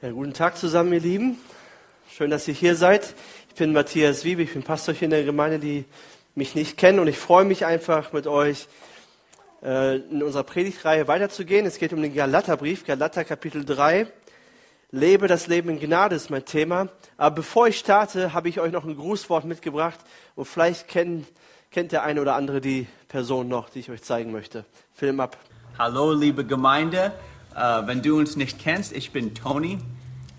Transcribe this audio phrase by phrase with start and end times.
[0.00, 1.40] Ja, guten Tag zusammen, ihr Lieben.
[2.08, 3.16] Schön, dass ihr hier seid.
[3.48, 5.86] Ich bin Matthias Wiebe, ich bin Pastor hier in der Gemeinde, die
[6.36, 7.00] mich nicht kennen.
[7.00, 8.68] Und ich freue mich einfach mit euch
[9.60, 11.66] äh, in unserer Predigtreihe weiterzugehen.
[11.66, 14.06] Es geht um den Galaterbrief, Galater Kapitel 3.
[14.92, 16.90] Lebe das Leben in Gnade ist mein Thema.
[17.16, 19.98] Aber bevor ich starte, habe ich euch noch ein Grußwort mitgebracht.
[20.36, 21.26] Und vielleicht kennt,
[21.72, 24.64] kennt der eine oder andere die Person noch, die ich euch zeigen möchte.
[24.94, 25.36] Film ab.
[25.76, 27.14] Hallo, liebe Gemeinde.
[27.58, 29.80] Uh, wenn du uns nicht kennst, ich bin Toni.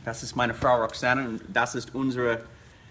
[0.05, 2.39] Das ist meine Frau Roxanne und das ist unsere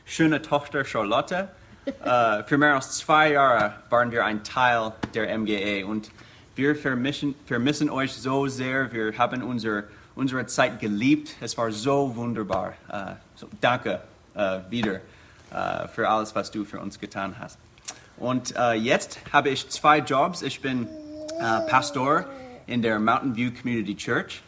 [0.05, 1.49] schöne Tochter Charlotte.
[1.87, 6.11] Uh, für mehr als zwei Jahre waren wir ein Teil der MGE und
[6.57, 8.93] wir vermissen, vermissen euch so sehr.
[8.93, 11.35] Wir haben unsere, unsere Zeit geliebt.
[11.41, 12.75] Es war so wunderbar.
[12.93, 14.03] Uh, so, danke
[14.69, 15.01] wieder
[15.95, 17.59] für alles, was du für uns getan hast.
[18.19, 20.43] Und jetzt habe ich zwei Jobs.
[20.43, 20.87] Ich bin
[21.69, 22.27] Pastor
[22.69, 24.43] in der Mountain View Community Church.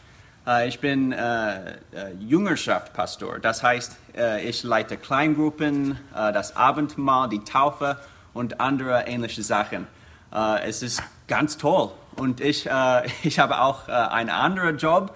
[0.45, 1.75] Uh, ich bin äh, äh,
[2.19, 7.99] Jüngerschaftspastor, das heißt, äh, ich leite Kleingruppen, äh, das Abendmahl, die Taufe
[8.33, 9.85] und andere ähnliche Sachen.
[10.33, 15.15] Äh, es ist ganz toll und ich, äh, ich habe auch einen anderen Job.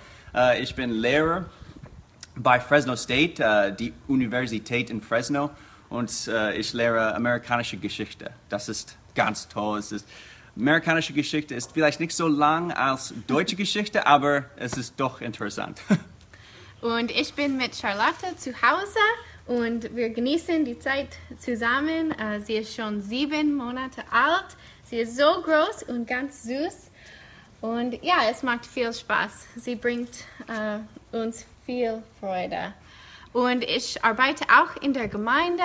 [0.60, 1.46] ich bin Lehrer
[2.36, 5.50] bei Fresno State, die Universität in Fresno
[5.90, 6.12] und
[6.56, 8.32] ich lehre amerikanische Geschichte.
[8.50, 9.80] Das ist ganz toll.
[9.80, 10.06] Es ist,
[10.58, 15.82] amerikanische Geschichte ist vielleicht nicht so lang als deutsche Geschichte, aber es ist doch interessant.
[16.82, 19.00] Und ich bin mit Charlotte zu Hause
[19.48, 21.08] und wir genießen die Zeit
[21.40, 22.12] zusammen.
[22.12, 24.56] Äh, sie ist schon sieben Monate alt.
[24.84, 26.92] Sie ist so groß und ganz süß.
[27.62, 29.48] Und ja, es macht viel Spaß.
[29.56, 30.12] Sie bringt
[30.48, 30.78] äh,
[31.16, 32.74] uns viel Freude.
[33.34, 35.64] Und ich arbeite auch in der Gemeinde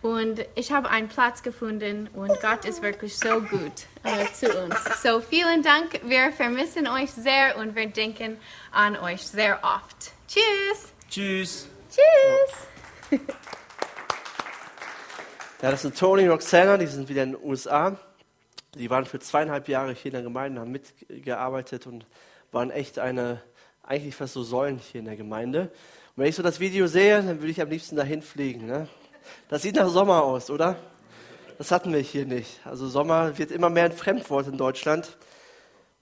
[0.00, 4.76] und ich habe einen Platz gefunden und Gott ist wirklich so gut äh, zu uns.
[5.02, 6.00] So vielen Dank.
[6.04, 8.38] Wir vermissen euch sehr und wir denken
[8.70, 10.12] an euch sehr oft.
[10.28, 10.92] Tschüss.
[11.10, 11.68] Tschüss.
[11.90, 13.20] Tschüss.
[15.62, 17.96] Ja, das sind Tony und Roxana, die sind wieder in den USA.
[18.74, 22.04] Die waren für zweieinhalb Jahre hier in der Gemeinde, haben mitgearbeitet und
[22.50, 23.40] waren echt eine,
[23.84, 25.60] eigentlich fast so Säulen hier in der Gemeinde.
[25.60, 25.70] Und
[26.16, 28.66] wenn ich so das Video sehe, dann würde ich am liebsten dahin fliegen.
[28.66, 28.88] Ne?
[29.48, 30.74] Das sieht nach Sommer aus, oder?
[31.62, 32.58] Das hatten wir hier nicht.
[32.64, 35.16] Also Sommer wird immer mehr ein Fremdwort in Deutschland.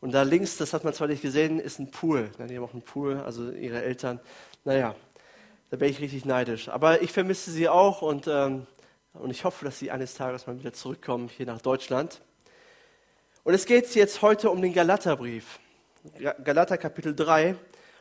[0.00, 2.30] Und da links, das hat man zwar nicht gesehen, ist ein Pool.
[2.38, 4.20] Die haben auch einen Pool, also ihre Eltern.
[4.64, 4.94] Naja,
[5.68, 6.70] da wäre ich richtig neidisch.
[6.70, 8.66] Aber ich vermisse sie auch und, ähm,
[9.12, 12.22] und ich hoffe, dass sie eines Tages mal wieder zurückkommen hier nach Deutschland.
[13.44, 15.60] Und es geht jetzt heute um den Galaterbrief.
[16.42, 17.54] Galater Kapitel 3.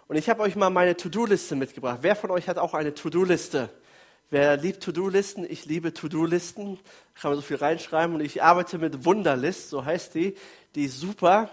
[0.08, 2.00] Und ich habe euch mal meine To-Do-Liste mitgebracht.
[2.03, 3.69] Wer von euch hat auch eine To-Do-Liste?
[4.32, 5.44] Wer liebt To-Do-Listen?
[5.50, 6.78] Ich liebe To-Do-Listen.
[7.20, 8.14] Kann man so viel reinschreiben.
[8.14, 10.36] Und ich arbeite mit Wunderlist, so heißt die.
[10.76, 11.50] Die ist super.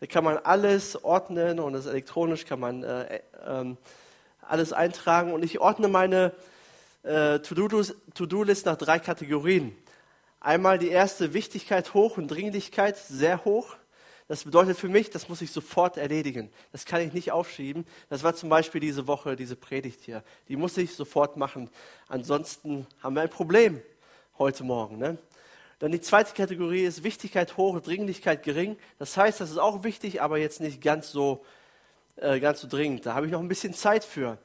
[0.00, 3.74] Da kann man alles ordnen und das elektronisch kann man äh, äh,
[4.42, 5.32] alles eintragen.
[5.32, 6.34] Und ich ordne meine
[7.02, 9.74] äh, To-Do-List nach drei Kategorien.
[10.38, 13.74] Einmal die erste Wichtigkeit hoch und Dringlichkeit sehr hoch.
[14.28, 16.50] Das bedeutet für mich, das muss ich sofort erledigen.
[16.70, 17.86] Das kann ich nicht aufschieben.
[18.10, 20.22] Das war zum Beispiel diese Woche, diese Predigt hier.
[20.48, 21.70] Die muss ich sofort machen.
[22.08, 23.80] Ansonsten haben wir ein Problem
[24.38, 24.98] heute Morgen.
[24.98, 25.16] Ne?
[25.78, 28.76] Dann die zweite Kategorie ist Wichtigkeit hoch, Dringlichkeit gering.
[28.98, 31.42] Das heißt, das ist auch wichtig, aber jetzt nicht ganz so,
[32.16, 33.06] äh, ganz so dringend.
[33.06, 34.36] Da habe ich noch ein bisschen Zeit für.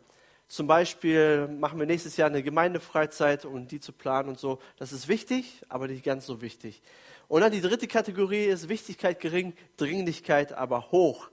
[0.53, 4.59] Zum Beispiel machen wir nächstes Jahr eine Gemeindefreizeit und die zu planen und so.
[4.77, 6.83] Das ist wichtig, aber nicht ganz so wichtig.
[7.27, 11.31] Und dann die dritte Kategorie ist Wichtigkeit gering, Dringlichkeit aber hoch.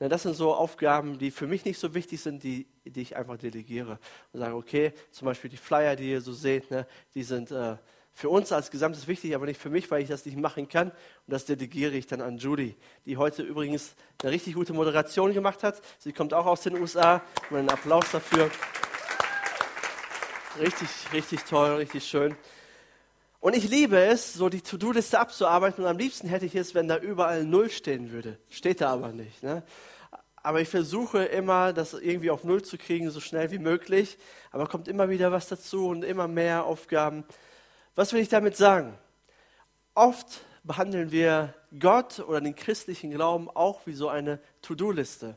[0.00, 3.14] Na, das sind so Aufgaben, die für mich nicht so wichtig sind, die, die ich
[3.14, 4.00] einfach delegiere.
[4.32, 7.76] Und sage, okay, zum Beispiel die Flyer, die ihr so seht, ne, die sind äh,
[8.18, 10.88] für uns als Gesamtes wichtig, aber nicht für mich, weil ich das nicht machen kann.
[10.88, 10.96] Und
[11.28, 12.74] das delegiere ich dann an Judy,
[13.06, 15.80] die heute übrigens eine richtig gute Moderation gemacht hat.
[16.00, 17.22] Sie kommt auch aus den USA.
[17.48, 18.50] Mal einen Applaus dafür.
[20.58, 22.34] Richtig, richtig toll, richtig schön.
[23.38, 25.84] Und ich liebe es, so die To-Do-Liste abzuarbeiten.
[25.84, 28.36] Und am liebsten hätte ich es, wenn da überall Null stehen würde.
[28.50, 29.44] Steht da aber nicht.
[29.44, 29.62] Ne?
[30.34, 34.18] Aber ich versuche immer, das irgendwie auf Null zu kriegen, so schnell wie möglich.
[34.50, 37.24] Aber kommt immer wieder was dazu und immer mehr Aufgaben.
[37.98, 38.96] Was will ich damit sagen?
[39.92, 45.36] Oft behandeln wir Gott oder den christlichen Glauben auch wie so eine To-Do-Liste.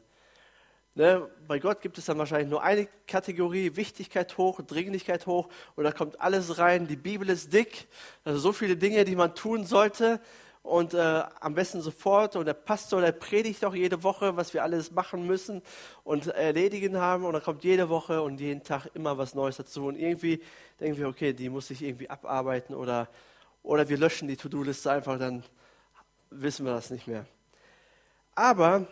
[0.93, 5.85] Ne, bei Gott gibt es dann wahrscheinlich nur eine Kategorie, Wichtigkeit hoch, Dringlichkeit hoch, und
[5.85, 6.85] da kommt alles rein.
[6.85, 7.87] Die Bibel ist dick,
[8.23, 10.21] also so viele Dinge, die man tun sollte,
[10.63, 12.35] und äh, am besten sofort.
[12.35, 15.61] Und der Pastor, der predigt auch jede Woche, was wir alles machen müssen
[16.03, 19.85] und erledigen haben, und da kommt jede Woche und jeden Tag immer was Neues dazu.
[19.85, 20.41] Und irgendwie
[20.79, 23.09] denken wir, okay, die muss ich irgendwie abarbeiten, oder,
[23.63, 25.43] oder wir löschen die To-Do-Liste einfach, dann
[26.29, 27.25] wissen wir das nicht mehr.
[28.35, 28.87] Aber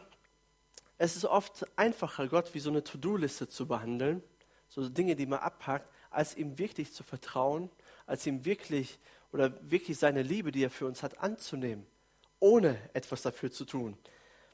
[0.97, 4.21] es ist oft einfacher, Gott wie so eine To-Do-Liste zu behandeln,
[4.67, 7.69] so Dinge, die man abhakt, als ihm wirklich zu vertrauen,
[8.05, 8.99] als ihm wirklich
[9.31, 11.85] oder wirklich seine Liebe, die er für uns hat, anzunehmen,
[12.39, 13.97] ohne etwas dafür zu tun.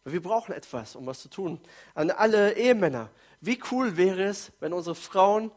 [0.04, 1.60] Weil wir brauchen etwas, um was zu tun.
[1.94, 3.10] An alle Ehemänner,
[3.42, 5.51] wie cool wäre es, wenn unsere Frauen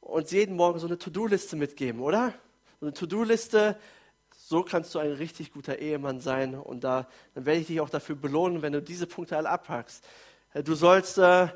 [0.00, 2.32] uns jeden Morgen so eine To-Do-Liste mitgeben, oder?
[2.80, 3.78] So eine To-Do-Liste,
[4.36, 7.90] so kannst du ein richtig guter Ehemann sein und da, dann werde ich dich auch
[7.90, 10.02] dafür belohnen, wenn du diese Punkte alle abhackst.
[10.54, 11.48] Äh, du sollst, äh,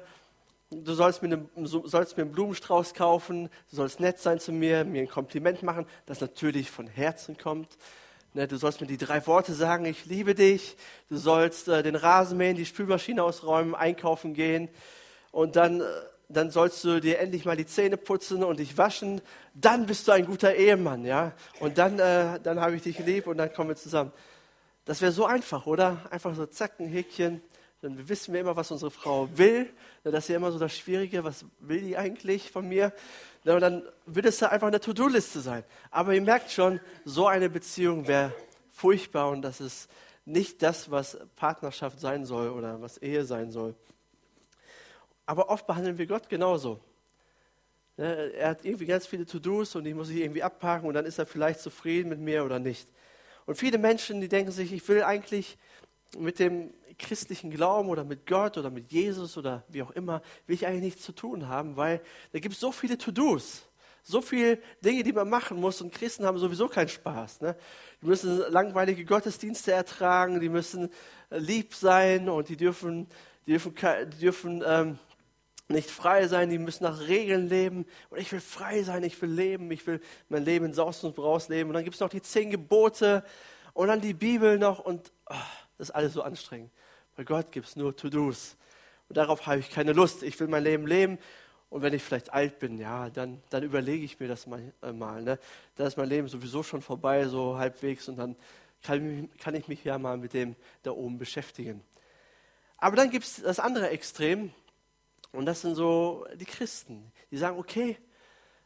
[0.73, 4.85] du sollst mir, eine, sollst mir einen Blumenstrauß kaufen, du sollst nett sein zu mir,
[4.85, 7.77] mir ein Kompliment machen, das natürlich von Herzen kommt.
[8.35, 10.77] Ne, du sollst mir die drei Worte sagen, ich liebe dich.
[11.11, 14.71] Du sollst äh, den Rasen mähen, die Spülmaschine ausräumen, einkaufen gehen.
[15.33, 15.85] Und dann, äh,
[16.31, 19.21] dann sollst du dir endlich mal die Zähne putzen und dich waschen.
[19.53, 21.33] Dann bist du ein guter Ehemann, ja.
[21.61, 24.13] Und dann, äh, dann habe ich dich lieb und dann kommen wir zusammen.
[24.87, 25.99] Das wäre so einfach, oder?
[26.11, 27.43] Einfach so zack, ein Häkchen.
[27.83, 29.69] Dann wissen wir immer, was unsere Frau will.
[30.05, 31.25] Das ist ja immer so das Schwierige.
[31.25, 32.93] Was will die eigentlich von mir?
[33.43, 35.65] Dann wird es da einfach eine To-Do-Liste sein.
[35.91, 38.33] Aber ihr merkt schon, so eine Beziehung wäre
[38.71, 39.91] furchtbar und das ist
[40.25, 43.75] nicht das, was Partnerschaft sein soll oder was Ehe sein soll.
[45.27, 46.79] Aber oft behandeln wir Gott genauso.
[47.97, 51.19] Er hat irgendwie ganz viele To-Dos und die muss ich irgendwie abpacken und dann ist
[51.19, 52.89] er vielleicht zufrieden mit mir oder nicht.
[53.45, 55.59] Und viele Menschen, die denken sich, ich will eigentlich
[56.17, 60.55] mit dem christlichen Glauben oder mit Gott oder mit Jesus oder wie auch immer, will
[60.55, 62.01] ich eigentlich nichts zu tun haben, weil
[62.33, 63.63] da gibt es so viele To-Dos,
[64.03, 67.41] so viele Dinge, die man machen muss und Christen haben sowieso keinen Spaß.
[67.41, 67.57] Ne?
[68.01, 70.91] Die müssen langweilige Gottesdienste ertragen, die müssen
[71.31, 73.07] äh, lieb sein und die dürfen,
[73.47, 73.75] die dürfen,
[74.13, 74.99] die dürfen ähm,
[75.69, 77.87] nicht frei sein, die müssen nach Regeln leben.
[78.11, 81.15] Und ich will frei sein, ich will leben, ich will mein Leben in Saus und
[81.15, 81.71] Braus leben.
[81.71, 83.25] Und dann gibt es noch die zehn Gebote
[83.73, 85.35] und dann die Bibel noch und oh,
[85.79, 86.71] das ist alles so anstrengend.
[87.17, 88.57] Bei Gott gibt es nur To-Dos.
[89.09, 90.23] Und darauf habe ich keine Lust.
[90.23, 91.19] Ich will mein Leben leben.
[91.69, 94.73] Und wenn ich vielleicht alt bin, ja, dann, dann überlege ich mir das mal.
[94.83, 95.39] Äh, mal ne?
[95.77, 98.09] Da ist mein Leben sowieso schon vorbei, so halbwegs.
[98.09, 98.37] Und dann
[98.83, 101.83] kann, kann ich mich ja mal mit dem da oben beschäftigen.
[102.79, 104.53] Aber dann gibt es das andere Extrem.
[105.33, 107.11] Und das sind so die Christen.
[107.31, 107.97] Die sagen, okay,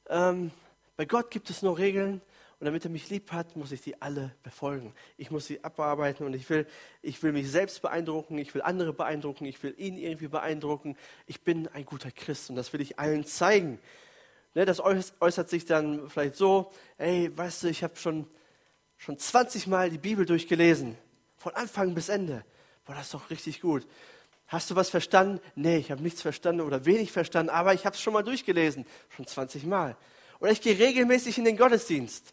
[0.08, 0.50] ähm,
[0.96, 2.22] bei Gott gibt es nur Regeln.
[2.58, 4.94] Und damit er mich lieb hat, muss ich die alle befolgen.
[5.18, 6.66] Ich muss sie abarbeiten und ich will,
[7.02, 10.96] ich will mich selbst beeindrucken, ich will andere beeindrucken, ich will ihn irgendwie beeindrucken.
[11.26, 13.78] Ich bin ein guter Christ und das will ich allen zeigen.
[14.54, 18.26] Ne, das äußert sich dann vielleicht so, ey, weißt du, ich habe schon,
[18.96, 20.96] schon 20 Mal die Bibel durchgelesen,
[21.36, 22.42] von Anfang bis Ende.
[22.86, 23.86] Boah, das ist doch richtig gut.
[24.46, 25.40] Hast du was verstanden?
[25.56, 28.86] Nee, ich habe nichts verstanden oder wenig verstanden, aber ich habe es schon mal durchgelesen,
[29.10, 29.94] schon 20 Mal.
[30.40, 32.32] Oder ich gehe regelmäßig in den Gottesdienst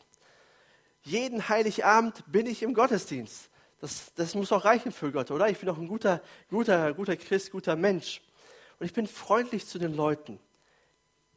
[1.04, 3.50] jeden Heiligabend bin ich im Gottesdienst.
[3.80, 5.50] Das, das muss auch reichen für Gott, oder?
[5.50, 8.22] Ich bin auch ein guter, guter, guter Christ, guter Mensch.
[8.80, 10.40] Und ich bin freundlich zu den Leuten.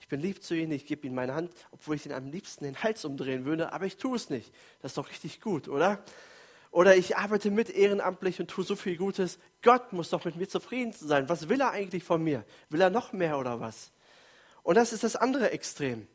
[0.00, 2.64] Ich bin lieb zu ihnen, ich gebe ihnen meine Hand, obwohl ich ihnen am liebsten
[2.64, 4.52] den Hals umdrehen würde, aber ich tue es nicht.
[4.80, 6.04] Das ist doch richtig gut, oder?
[6.70, 9.40] Oder ich arbeite mit ehrenamtlich und tue so viel Gutes.
[9.62, 11.28] Gott muss doch mit mir zufrieden sein.
[11.28, 12.44] Was will er eigentlich von mir?
[12.68, 13.90] Will er noch mehr oder was?
[14.62, 16.06] Und das ist das andere Extrem.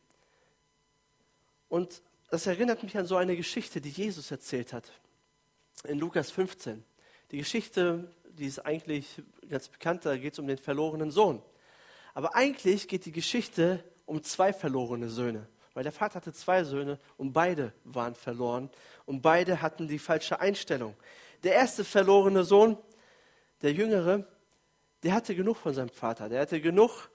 [1.68, 2.02] Und
[2.32, 4.90] das erinnert mich an so eine Geschichte, die Jesus erzählt hat.
[5.84, 6.82] In Lukas 15.
[7.30, 11.42] Die Geschichte, die ist eigentlich ganz bekannt, da geht es um den verlorenen Sohn.
[12.14, 15.48] Aber eigentlich geht die Geschichte um zwei verlorene Söhne.
[15.74, 18.70] Weil der Vater hatte zwei Söhne und beide waren verloren
[19.06, 20.96] und beide hatten die falsche Einstellung.
[21.44, 22.78] Der erste verlorene Sohn,
[23.62, 24.26] der jüngere,
[25.04, 26.30] der hatte genug von seinem Vater.
[26.30, 27.10] Der hatte genug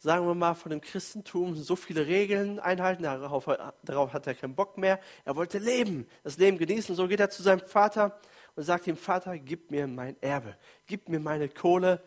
[0.00, 3.44] sagen wir mal, von dem Christentum so viele Regeln einhalten, darauf,
[3.82, 4.98] darauf hat er keinen Bock mehr.
[5.26, 6.94] Er wollte leben, das Leben genießen.
[6.94, 8.18] So geht er zu seinem Vater
[8.56, 12.02] und sagt ihm, Vater, gib mir mein Erbe, gib mir meine Kohle.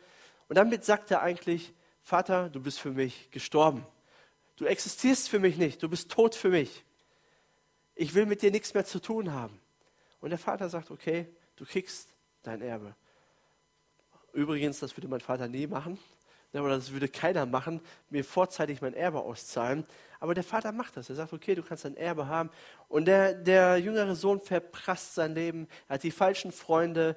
[0.50, 1.72] Und damit sagt er eigentlich,
[2.02, 3.86] Vater, du bist für mich gestorben.
[4.56, 6.84] Du existierst für mich nicht, du bist tot für mich.
[7.94, 9.60] Ich will mit dir nichts mehr zu tun haben.
[10.20, 12.10] Und der Vater sagt, okay, du kriegst
[12.42, 12.96] dein Erbe.
[14.32, 16.00] Übrigens, das würde mein Vater nie machen
[16.62, 19.86] oder das würde keiner machen, mir vorzeitig mein Erbe auszahlen.
[20.20, 21.10] Aber der Vater macht das.
[21.10, 22.50] Er sagt, okay, du kannst dein Erbe haben.
[22.88, 25.68] Und der, der jüngere Sohn verprasst sein Leben.
[25.88, 27.16] Er hat die falschen Freunde.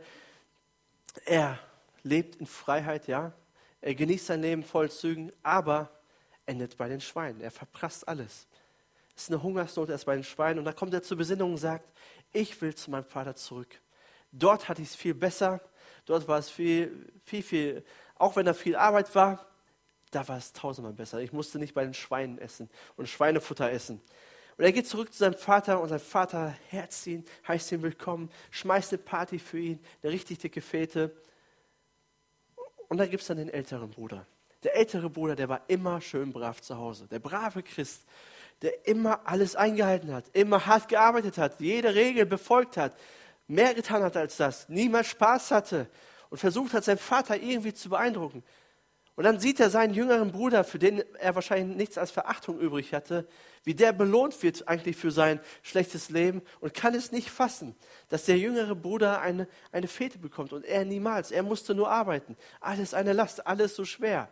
[1.25, 1.59] Er
[2.03, 3.33] lebt in Freiheit, ja.
[3.81, 5.91] Er genießt sein Leben voll Zügen, aber
[6.47, 7.41] endet bei den Schweinen.
[7.41, 8.49] Er verprasst alles.
[9.15, 10.59] Es ist eine Hungersnot erst bei den Schweinen.
[10.59, 11.89] Und da kommt er zur Besinnung und sagt,
[12.33, 13.81] ich will zu meinem Vater zurück.
[14.33, 15.61] Dort hatte ich es viel besser.
[16.07, 17.85] Dort war es viel, viel, viel
[18.19, 19.47] auch wenn da viel Arbeit war,
[20.11, 21.21] da war es tausendmal besser.
[21.21, 24.01] Ich musste nicht bei den Schweinen essen und Schweinefutter essen.
[24.57, 28.31] Und er geht zurück zu seinem Vater und sein Vater herzt ihn, heißt ihn willkommen,
[28.51, 31.15] schmeißt eine Party für ihn, eine richtig dicke Fete.
[32.89, 34.27] Und da gibt es dann den älteren Bruder.
[34.63, 37.07] Der ältere Bruder, der war immer schön brav zu Hause.
[37.09, 38.07] Der brave Christ,
[38.63, 42.97] der immer alles eingehalten hat, immer hart gearbeitet hat, jede Regel befolgt hat,
[43.47, 45.91] mehr getan hat als das, niemals Spaß hatte
[46.31, 48.43] und versucht hat, seinen Vater irgendwie zu beeindrucken.
[49.17, 52.93] Und dann sieht er seinen jüngeren Bruder, für den er wahrscheinlich nichts als Verachtung übrig
[52.93, 53.27] hatte,
[53.65, 57.75] wie der belohnt wird eigentlich für sein schlechtes Leben und kann es nicht fassen,
[58.11, 61.31] dass der jüngere Bruder eine, eine Fete bekommt und er niemals.
[61.31, 62.37] Er musste nur arbeiten.
[62.61, 64.29] Alles eine Last, alles so schwer.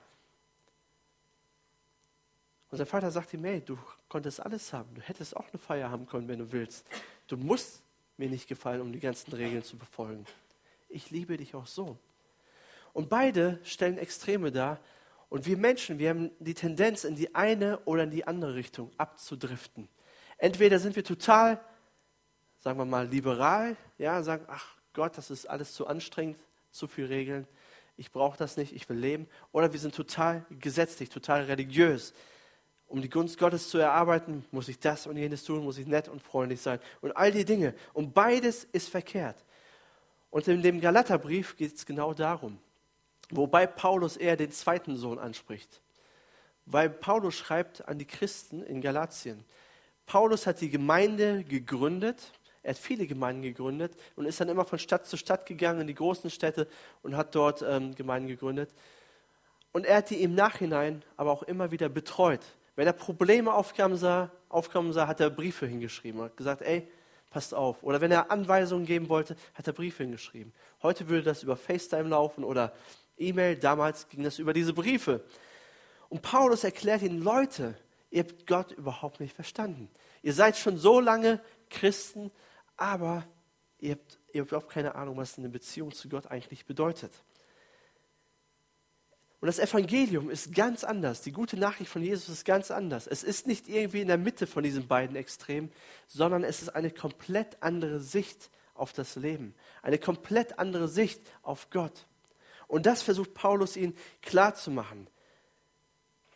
[2.71, 4.95] Und sein Vater sagt ihm, hey, du konntest alles haben.
[4.95, 6.87] Du hättest auch eine Feier haben können, wenn du willst.
[7.27, 7.83] Du musst
[8.19, 10.27] mir nicht gefallen, um die ganzen Regeln zu befolgen.
[10.95, 11.99] Ich liebe dich auch so.
[12.93, 14.81] Und beide stellen Extreme dar.
[15.29, 18.93] Und wir Menschen, wir haben die Tendenz, in die eine oder in die andere Richtung
[18.97, 19.89] abzudriften.
[20.39, 21.61] Entweder sind wir total,
[22.61, 26.39] sagen wir mal, liberal, ja, sagen, ach Gott, das ist alles zu anstrengend,
[26.71, 27.49] zu viel Regeln,
[27.97, 29.29] ich brauche das nicht, ich will leben.
[29.53, 32.13] Oder wir sind total gesetzlich, total religiös
[32.95, 36.09] um die Gunst Gottes zu erarbeiten, muss ich das und jenes tun, muss ich nett
[36.09, 37.75] und freundlich sein und all die Dinge.
[37.93, 39.45] Und beides ist verkehrt.
[40.35, 42.59] Und in dem Galaterbrief geht es genau darum,
[43.31, 45.81] wobei Paulus eher den zweiten Sohn anspricht.
[46.67, 49.45] Weil Paulus schreibt an die Christen in Galatien.
[50.07, 52.33] Paulus hat die Gemeinde gegründet,
[52.65, 55.87] er hat viele Gemeinden gegründet und ist dann immer von Stadt zu Stadt gegangen, in
[55.87, 56.67] die großen Städte
[57.05, 58.75] und hat dort ähm, Gemeinden gegründet.
[59.71, 62.45] Und er hat die im Nachhinein aber auch immer wieder betreut.
[62.75, 66.89] Wenn er Probleme aufkommen sah, aufkommen sah, hat er Briefe hingeschrieben und gesagt, ey,
[67.35, 67.83] passt auf.
[67.83, 70.53] Oder wenn er Anweisungen geben wollte, hat er Briefe hingeschrieben.
[70.85, 72.73] Heute würde das über FaceTime laufen oder
[73.19, 73.57] E-Mail.
[73.57, 75.25] Damals ging das über diese Briefe.
[76.09, 77.77] Und Paulus erklärt ihnen, Leute,
[78.13, 79.91] ihr habt Gott überhaupt nicht verstanden.
[80.23, 82.31] Ihr seid schon so lange Christen,
[82.77, 83.27] aber
[83.81, 87.11] ihr habt, ihr habt überhaupt keine Ahnung, was eine Beziehung zu Gott eigentlich bedeutet.
[89.45, 91.21] Und das Evangelium ist ganz anders.
[91.21, 93.07] Die gute Nachricht von Jesus ist ganz anders.
[93.07, 95.71] Es ist nicht irgendwie in der Mitte von diesen beiden Extremen,
[96.07, 99.55] sondern es ist eine komplett andere Sicht auf das Leben.
[99.83, 102.07] Eine komplett andere Sicht auf Gott.
[102.69, 105.09] Und das versucht Paulus ihnen klarzumachen.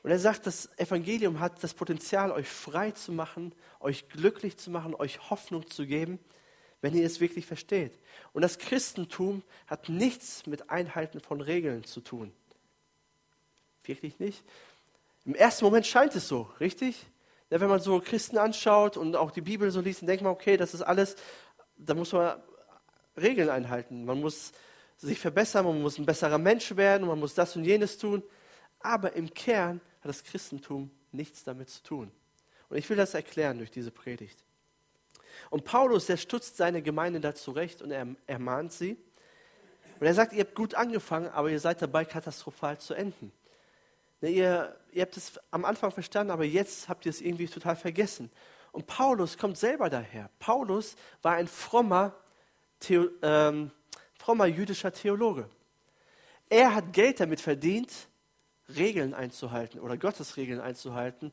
[0.03, 4.71] Und er sagt, das Evangelium hat das Potenzial, euch frei zu machen, euch glücklich zu
[4.71, 6.19] machen, euch Hoffnung zu geben,
[6.83, 7.99] wenn ihr es wirklich versteht.
[8.35, 12.35] Und das Christentum hat nichts mit Einhalten von Regeln zu tun.
[13.88, 14.45] Wirklich nicht?
[15.25, 17.07] Im ersten Moment scheint es so, richtig?
[17.50, 20.33] Ja, wenn man so Christen anschaut und auch die Bibel so liest, dann denkt man,
[20.33, 21.16] okay, das ist alles,
[21.76, 22.40] da muss man
[23.16, 24.04] Regeln einhalten.
[24.04, 24.52] Man muss
[24.99, 28.23] sich verbessern, man muss ein besserer Mensch werden, man muss das und jenes tun.
[28.80, 32.12] Aber im Kern hat das Christentum nichts damit zu tun.
[32.68, 34.45] Und ich will das erklären durch diese Predigt.
[35.50, 38.97] Und Paulus, der stutzt seine Gemeinde da zurecht und er ermahnt sie.
[40.00, 43.33] Und er sagt, ihr habt gut angefangen, aber ihr seid dabei, katastrophal zu enden.
[44.21, 47.77] Ne, ihr, ihr habt es am Anfang verstanden, aber jetzt habt ihr es irgendwie total
[47.77, 48.31] vergessen.
[48.73, 50.31] Und Paulus kommt selber daher.
[50.39, 52.15] Paulus war ein frommer,
[52.81, 53.71] Theo, ähm,
[54.19, 55.49] frommer jüdischer Theologe.
[56.49, 57.93] Er hat Geld damit verdient,
[58.77, 61.33] Regeln einzuhalten oder Gottes Regeln einzuhalten,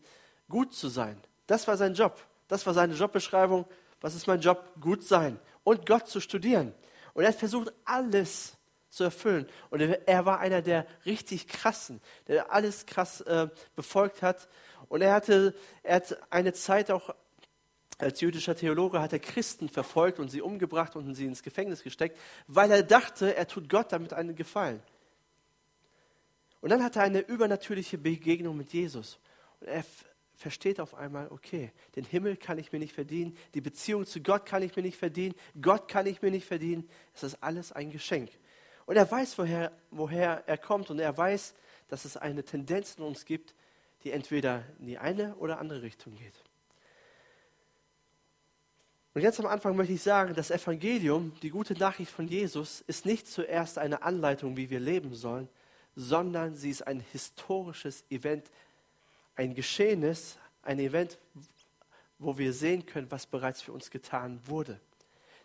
[0.49, 1.19] gut zu sein.
[1.47, 2.21] Das war sein Job.
[2.47, 3.65] Das war seine Jobbeschreibung.
[4.01, 4.63] Was ist mein Job?
[4.79, 6.73] Gut sein und Gott zu studieren.
[7.13, 8.55] Und er hat versucht, alles
[8.95, 9.47] zu erfüllen.
[9.69, 14.47] Und er war einer der richtig krassen, der alles krass äh, befolgt hat.
[14.87, 17.13] Und er hatte, er hat eine Zeit auch
[17.97, 22.19] als jüdischer Theologe hat er Christen verfolgt und sie umgebracht und sie ins Gefängnis gesteckt,
[22.45, 24.81] weil er dachte, er tut Gott damit einen Gefallen.
[26.59, 29.17] Und dann hat er eine übernatürliche Begegnung mit Jesus.
[29.61, 29.85] Und er
[30.33, 34.45] versteht auf einmal, okay, den Himmel kann ich mir nicht verdienen, die Beziehung zu Gott
[34.45, 36.89] kann ich mir nicht verdienen, Gott kann ich mir nicht verdienen.
[37.13, 38.29] Es ist alles ein Geschenk.
[38.85, 41.53] Und er weiß, woher, woher er kommt und er weiß,
[41.87, 43.53] dass es eine Tendenz in uns gibt,
[44.03, 46.35] die entweder in die eine oder andere Richtung geht.
[49.15, 53.05] Und jetzt am Anfang möchte ich sagen, das Evangelium, die gute Nachricht von Jesus, ist
[53.05, 55.47] nicht zuerst eine Anleitung, wie wir leben sollen,
[55.95, 58.51] sondern sie ist ein historisches Event,
[59.35, 61.17] ein Geschehnis, ein Event,
[62.19, 64.79] wo wir sehen können, was bereits für uns getan wurde.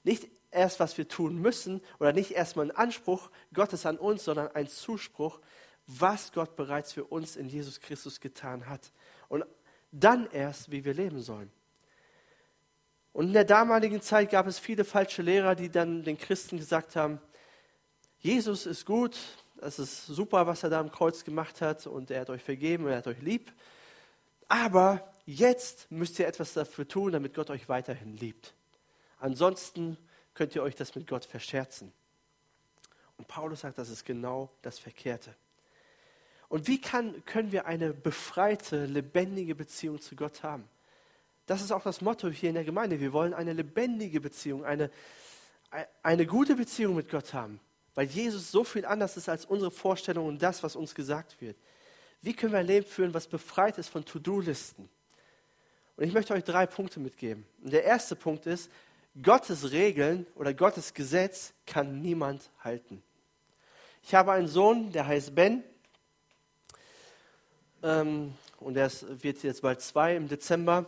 [0.02, 4.48] Nicht erst, was wir tun müssen oder nicht erstmal ein Anspruch Gottes an uns, sondern
[4.48, 5.40] ein Zuspruch,
[5.86, 8.92] was Gott bereits für uns in Jesus Christus getan hat.
[9.28, 9.44] Und
[9.92, 11.50] dann erst, wie wir leben sollen.
[13.12, 16.94] Und in der damaligen Zeit gab es viele falsche Lehrer, die dann den Christen gesagt
[16.94, 17.20] haben,
[18.20, 19.18] Jesus ist gut,
[19.60, 22.84] es ist super, was er da am Kreuz gemacht hat und er hat euch vergeben
[22.84, 23.52] und er hat euch lieb.
[24.48, 28.54] Aber jetzt müsst ihr etwas dafür tun, damit Gott euch weiterhin liebt.
[29.18, 29.96] Ansonsten
[30.34, 31.92] könnt ihr euch das mit Gott verscherzen.
[33.16, 35.34] Und Paulus sagt, das ist genau das Verkehrte.
[36.48, 40.68] Und wie kann, können wir eine befreite, lebendige Beziehung zu Gott haben?
[41.46, 42.98] Das ist auch das Motto hier in der Gemeinde.
[42.98, 44.90] Wir wollen eine lebendige Beziehung, eine,
[46.02, 47.60] eine gute Beziehung mit Gott haben,
[47.94, 51.56] weil Jesus so viel anders ist als unsere Vorstellung und das, was uns gesagt wird.
[52.22, 54.88] Wie können wir ein Leben führen, was befreit ist von To-Do-Listen?
[55.96, 57.46] Und ich möchte euch drei Punkte mitgeben.
[57.62, 58.70] Und der erste Punkt ist,
[59.20, 63.02] Gottes Regeln oder Gottes Gesetz kann niemand halten.
[64.02, 65.64] Ich habe einen Sohn, der heißt Ben.
[67.82, 68.90] Ähm, und er
[69.22, 70.86] wird jetzt bald zwei im Dezember.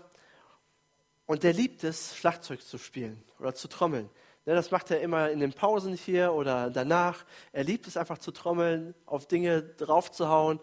[1.26, 4.08] Und der liebt es, Schlagzeug zu spielen oder zu trommeln.
[4.44, 7.24] Ne, das macht er immer in den Pausen hier oder danach.
[7.52, 10.60] Er liebt es einfach zu trommeln, auf Dinge draufzuhauen.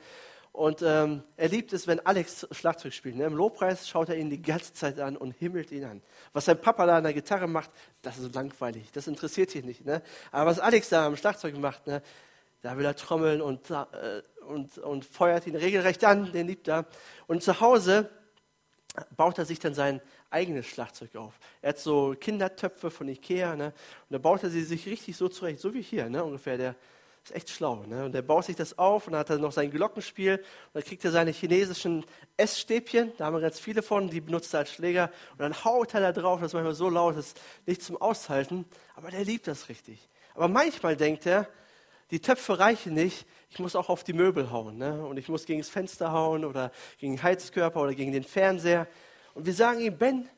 [0.52, 3.16] Und ähm, er liebt es, wenn Alex Schlagzeug spielt.
[3.16, 3.26] Ne?
[3.26, 6.02] Im Lobpreis schaut er ihn die ganze Zeit an und himmelt ihn an.
[6.34, 7.70] Was sein Papa da an der Gitarre macht,
[8.02, 8.92] das ist langweilig.
[8.92, 9.86] Das interessiert ihn nicht.
[9.86, 10.02] Ne?
[10.32, 12.02] Aber was Alex da am Schlagzeug macht, ne?
[12.62, 16.32] da will er trommeln und, äh, und, und feuert ihn regelrecht an.
[16.32, 16.86] Den liebt er.
[17.28, 18.10] Und zu Hause
[19.16, 21.40] baut er sich dann sein eigenes Schlagzeug auf.
[21.62, 23.56] Er hat so Kindertöpfe von Ikea.
[23.56, 23.66] Ne?
[23.66, 23.74] Und
[24.10, 26.24] da baut er sie sich richtig so zurecht, so wie hier ne?
[26.24, 26.58] ungefähr.
[26.58, 26.76] Der,
[27.30, 27.84] ist echt schlau.
[27.88, 28.06] Ne?
[28.06, 30.84] Und er baut sich das auf und dann hat er noch sein Glockenspiel und dann
[30.84, 32.06] kriegt er seine chinesischen
[32.38, 35.94] Essstäbchen, da haben wir ganz viele von, die benutzt er als Schläger und dann haut
[35.94, 39.24] er da drauf, das ist manchmal so laut, das ist nicht zum Aushalten, aber der
[39.24, 40.10] liebt das richtig.
[40.34, 41.48] Aber manchmal denkt er,
[42.12, 45.06] die Töpfe reichen nicht, ich muss auch auf die Möbel hauen ne?
[45.06, 48.88] und ich muss gegen das Fenster hauen oder gegen den Heizkörper oder gegen den Fernseher.
[49.34, 50.30] Und wir sagen ihm, Ben,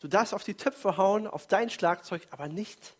[0.00, 2.95] du darfst auf die Töpfe hauen, auf dein Schlagzeug, aber nicht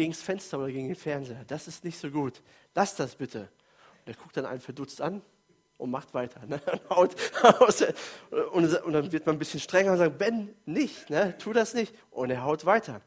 [0.00, 1.44] gegen das Fenster oder gegen den Fernseher.
[1.46, 2.40] Das ist nicht so gut.
[2.74, 3.40] Lass das bitte.
[3.40, 5.20] Und er guckt dann einen verdutzt an
[5.76, 6.40] und macht weiter.
[6.46, 6.60] Ne?
[6.88, 7.14] Und,
[8.52, 11.36] und, dann wird man ein bisschen strenger und sagt, Ben, nicht, ne?
[11.38, 11.94] tu das nicht.
[12.10, 13.00] Und er haut weiter.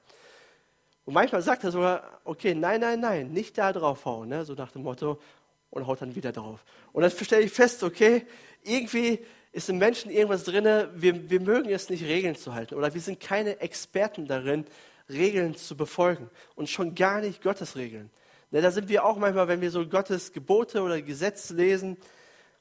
[1.05, 4.45] Und manchmal sagt er sogar, okay, nein, nein, nein, nicht da drauf hauen, ne?
[4.45, 5.19] so nach dem Motto,
[5.69, 6.63] und haut dann wieder drauf.
[6.93, 8.25] Und dann stelle ich fest, okay,
[8.63, 12.75] irgendwie ist im Menschen irgendwas drin, wir, wir mögen es nicht, Regeln zu halten.
[12.75, 14.65] Oder wir sind keine Experten darin,
[15.09, 18.09] Regeln zu befolgen und schon gar nicht Gottes Regeln.
[18.51, 21.97] Ne, da sind wir auch manchmal, wenn wir so Gottes Gebote oder Gesetze lesen,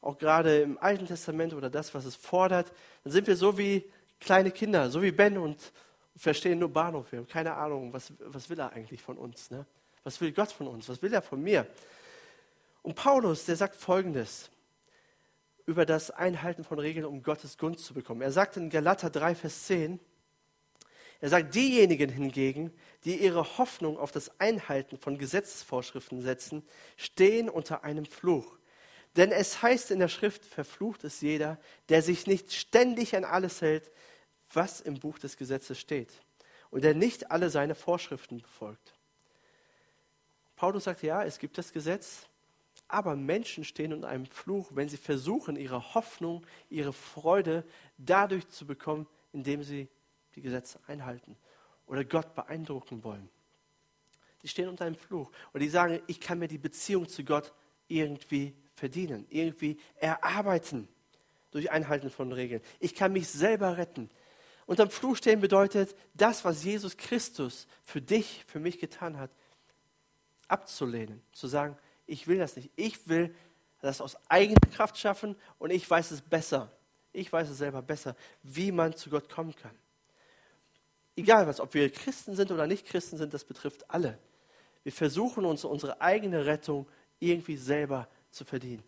[0.01, 2.73] auch gerade im Alten Testament oder das, was es fordert,
[3.05, 3.85] dann sind wir so wie
[4.19, 5.73] kleine Kinder, so wie Ben und
[6.17, 7.13] verstehen nur Bahnhof.
[7.13, 9.51] Wir haben keine Ahnung, was, was will er eigentlich von uns?
[9.51, 9.65] Ne?
[10.05, 10.89] Was will Gott von uns?
[10.89, 11.67] Was will er von mir?
[12.83, 14.51] Und Paulus, der sagt Folgendes
[15.67, 18.23] über das Einhalten von Regeln, um Gottes Gunst zu bekommen.
[18.23, 20.01] Er sagt in Galater 3, Vers 10,
[21.23, 22.73] er sagt, diejenigen hingegen,
[23.05, 26.65] die ihre Hoffnung auf das Einhalten von Gesetzesvorschriften setzen,
[26.97, 28.59] stehen unter einem Fluch.
[29.15, 33.61] Denn es heißt in der Schrift, verflucht ist jeder, der sich nicht ständig an alles
[33.61, 33.89] hält,
[34.53, 36.13] was im Buch des Gesetzes steht
[36.71, 38.93] und der nicht alle seine Vorschriften befolgt.
[40.57, 42.27] Paulus sagt, ja, es gibt das Gesetz,
[42.89, 47.63] aber Menschen stehen unter einem Fluch, wenn sie versuchen, ihre Hoffnung, ihre Freude
[47.97, 49.89] dadurch zu bekommen, indem sie
[50.35, 51.37] die Gesetze einhalten
[51.87, 53.29] oder Gott beeindrucken wollen.
[54.43, 57.53] Die stehen unter einem Fluch und die sagen, ich kann mir die Beziehung zu Gott
[57.87, 60.89] irgendwie verdienen, irgendwie erarbeiten
[61.51, 62.63] durch Einhalten von Regeln.
[62.81, 64.11] Ich kann mich selber retten.
[64.67, 69.31] Unterm Fluch stehen bedeutet, das, was Jesus Christus für dich, für mich getan hat,
[70.49, 72.71] abzulehnen, zu sagen, ich will das nicht.
[72.77, 73.35] Ich will
[73.81, 76.73] das aus eigener Kraft schaffen und ich weiß es besser.
[77.13, 79.82] Ich weiß es selber besser, wie man zu Gott kommen kann
[81.17, 84.19] egal was, ob wir Christen sind oder nicht Christen sind, das betrifft alle.
[84.83, 86.87] Wir versuchen uns unsere eigene Rettung
[87.19, 88.83] irgendwie selber zu verdienen.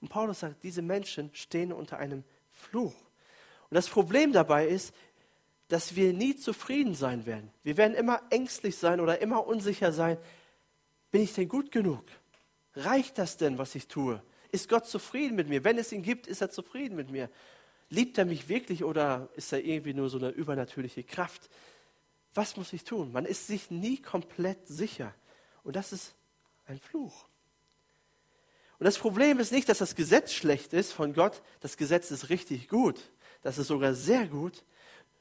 [0.00, 2.94] Und Paulus sagt, diese Menschen stehen unter einem Fluch.
[3.70, 4.92] Und das Problem dabei ist,
[5.68, 7.50] dass wir nie zufrieden sein werden.
[7.62, 10.18] Wir werden immer ängstlich sein oder immer unsicher sein.
[11.10, 12.04] Bin ich denn gut genug?
[12.74, 14.22] Reicht das denn, was ich tue?
[14.50, 15.64] Ist Gott zufrieden mit mir?
[15.64, 17.30] Wenn es ihn gibt, ist er zufrieden mit mir.
[17.92, 21.50] Liebt er mich wirklich oder ist er irgendwie nur so eine übernatürliche Kraft?
[22.32, 23.12] Was muss ich tun?
[23.12, 25.12] Man ist sich nie komplett sicher.
[25.62, 26.14] Und das ist
[26.66, 27.26] ein Fluch.
[28.78, 31.42] Und das Problem ist nicht, dass das Gesetz schlecht ist von Gott.
[31.60, 32.98] Das Gesetz ist richtig gut.
[33.42, 34.64] Das ist sogar sehr gut.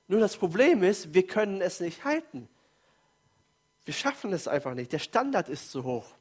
[0.07, 2.47] Nur das Problem ist, wir können es nicht halten.
[3.83, 4.93] Wir schaffen es einfach nicht.
[4.93, 6.15] Der Standard ist zu hoch.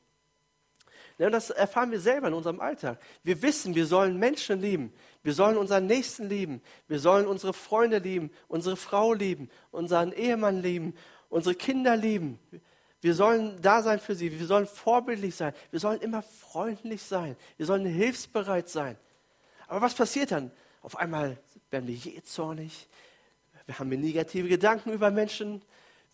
[1.21, 2.99] Ja, und das erfahren wir selber in unserem Alltag.
[3.23, 4.91] Wir wissen, wir sollen Menschen lieben.
[5.23, 6.63] Wir sollen unseren Nächsten lieben.
[6.89, 10.95] Wir sollen unsere Freunde lieben, unsere Frau lieben, unseren Ehemann lieben,
[11.29, 12.39] unsere Kinder lieben.
[13.01, 14.39] Wir sollen da sein für sie.
[14.39, 15.53] Wir sollen vorbildlich sein.
[15.71, 17.37] Wir sollen immer freundlich sein.
[17.57, 18.97] Wir sollen hilfsbereit sein.
[19.67, 20.51] Aber was passiert dann?
[20.83, 21.39] Auf einmal
[21.71, 22.89] werden wir jähzornig.
[23.67, 25.63] Wir haben negative Gedanken über Menschen.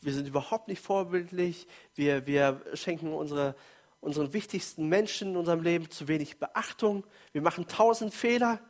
[0.00, 1.66] Wir sind überhaupt nicht vorbildlich.
[1.94, 3.54] Wir, wir schenken unsere
[4.00, 7.04] unseren wichtigsten Menschen in unserem Leben zu wenig Beachtung.
[7.32, 8.60] Wir machen tausend Fehler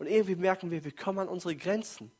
[0.00, 2.10] und irgendwie merken wir, wir kommen an unsere Grenzen.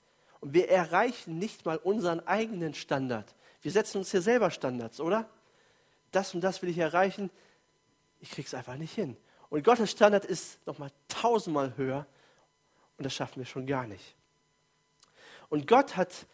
[0.41, 3.35] Und wir erreichen nicht mal unseren eigenen Standard.
[3.63, 5.31] Wir setzen uns hier selber Standards, oder?
[6.11, 7.31] Das und das will ich erreichen.
[8.19, 9.17] Ich krieg's einfach nicht hin.
[9.49, 12.07] Und Gottes Standard ist nochmal tausendmal höher
[12.99, 14.15] und das schaffen wir schon gar nicht.
[15.49, 16.27] Und Gott hat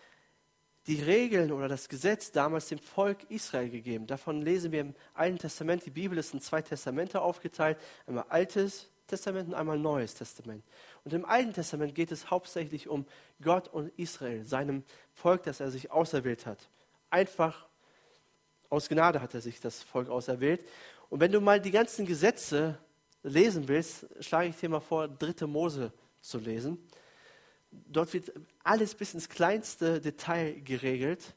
[0.88, 4.08] die Regeln oder das Gesetz damals dem Volk Israel gegeben.
[4.08, 5.86] Davon lesen wir im Alten Testament.
[5.86, 7.78] Die Bibel ist in zwei Testamente aufgeteilt.
[8.04, 10.64] Einmal Altes Testament und einmal Neues Testament.
[11.06, 13.06] Und im Alten Testament geht es hauptsächlich um
[13.40, 14.82] Gott und Israel, seinem
[15.14, 16.68] Volk, das er sich auserwählt hat.
[17.10, 17.68] Einfach
[18.70, 20.66] aus Gnade hat er sich das Volk auserwählt.
[21.08, 22.76] Und wenn du mal die ganzen Gesetze
[23.22, 25.92] lesen willst, schlage ich dir mal vor, dritte Mose
[26.22, 26.76] zu lesen.
[27.70, 28.32] Dort wird
[28.64, 31.36] alles bis ins kleinste Detail geregelt.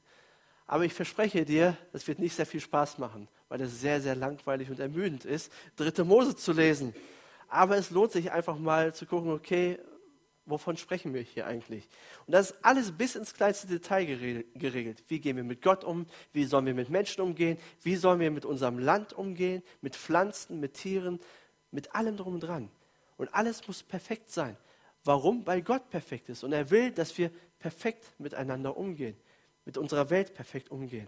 [0.65, 4.15] Aber ich verspreche dir, das wird nicht sehr viel Spaß machen, weil es sehr, sehr
[4.15, 6.95] langweilig und ermüdend ist, dritte Mose zu lesen.
[7.49, 9.79] Aber es lohnt sich einfach mal zu gucken, okay,
[10.45, 11.87] wovon sprechen wir hier eigentlich?
[12.25, 15.03] Und das ist alles bis ins kleinste Detail geregelt.
[15.07, 16.05] Wie gehen wir mit Gott um?
[16.31, 17.57] Wie sollen wir mit Menschen umgehen?
[17.81, 19.63] Wie sollen wir mit unserem Land umgehen?
[19.81, 21.19] Mit Pflanzen, mit Tieren,
[21.71, 22.69] mit allem drum und dran.
[23.17, 24.57] Und alles muss perfekt sein.
[25.03, 25.45] Warum?
[25.45, 29.17] Weil Gott perfekt ist und er will, dass wir perfekt miteinander umgehen,
[29.65, 31.07] mit unserer Welt perfekt umgehen.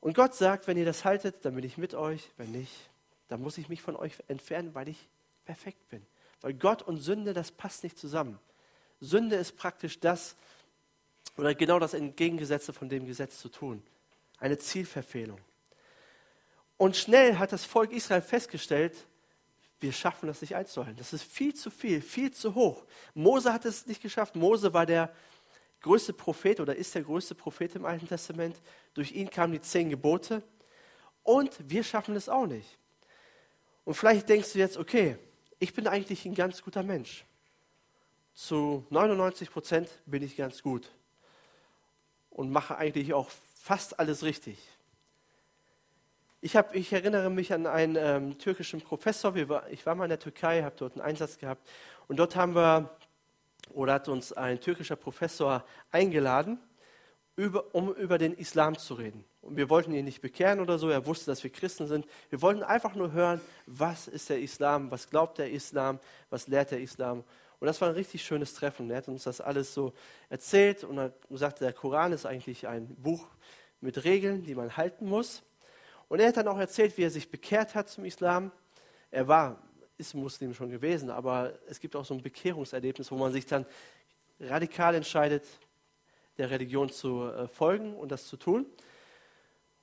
[0.00, 2.90] Und Gott sagt, wenn ihr das haltet, dann bin ich mit euch, wenn nicht,
[3.28, 5.08] dann muss ich mich von euch entfernen, weil ich
[5.44, 6.04] perfekt bin.
[6.40, 8.38] Weil Gott und Sünde, das passt nicht zusammen.
[9.00, 10.36] Sünde ist praktisch das,
[11.36, 13.82] oder genau das Entgegengesetzte von dem Gesetz zu tun.
[14.38, 15.40] Eine Zielverfehlung.
[16.76, 19.06] Und schnell hat das Volk Israel festgestellt,
[19.80, 20.96] wir schaffen das nicht einzuhalten.
[20.96, 22.84] Das ist viel zu viel, viel zu hoch.
[23.14, 24.34] Mose hat es nicht geschafft.
[24.34, 25.12] Mose war der
[25.80, 28.56] größte Prophet oder ist der größte Prophet im Alten Testament.
[28.94, 30.42] Durch ihn kamen die zehn Gebote.
[31.22, 32.78] Und wir schaffen es auch nicht.
[33.88, 35.16] Und vielleicht denkst du jetzt, okay,
[35.58, 37.24] ich bin eigentlich ein ganz guter Mensch.
[38.34, 40.90] Zu 99 Prozent bin ich ganz gut
[42.28, 44.58] und mache eigentlich auch fast alles richtig.
[46.42, 49.34] Ich, hab, ich erinnere mich an einen ähm, türkischen Professor.
[49.48, 51.66] War, ich war mal in der Türkei, habe dort einen Einsatz gehabt.
[52.08, 52.94] Und dort haben wir,
[53.70, 56.58] oder hat uns ein türkischer Professor eingeladen,
[57.36, 59.24] über, um über den Islam zu reden.
[59.48, 60.90] Und wir wollten ihn nicht bekehren oder so.
[60.90, 62.06] Er wusste, dass wir Christen sind.
[62.28, 66.70] Wir wollten einfach nur hören, was ist der Islam, was glaubt der Islam, was lehrt
[66.70, 67.24] der Islam.
[67.58, 68.90] Und das war ein richtig schönes Treffen.
[68.90, 69.94] Er hat uns das alles so
[70.28, 73.26] erzählt und er sagte, der Koran ist eigentlich ein Buch
[73.80, 75.42] mit Regeln, die man halten muss.
[76.08, 78.52] Und er hat dann auch erzählt, wie er sich bekehrt hat zum Islam.
[79.10, 79.62] Er war,
[79.96, 83.64] ist Muslim schon gewesen, aber es gibt auch so ein Bekehrungserlebnis, wo man sich dann
[84.40, 85.44] radikal entscheidet,
[86.36, 88.66] der Religion zu äh, folgen und das zu tun.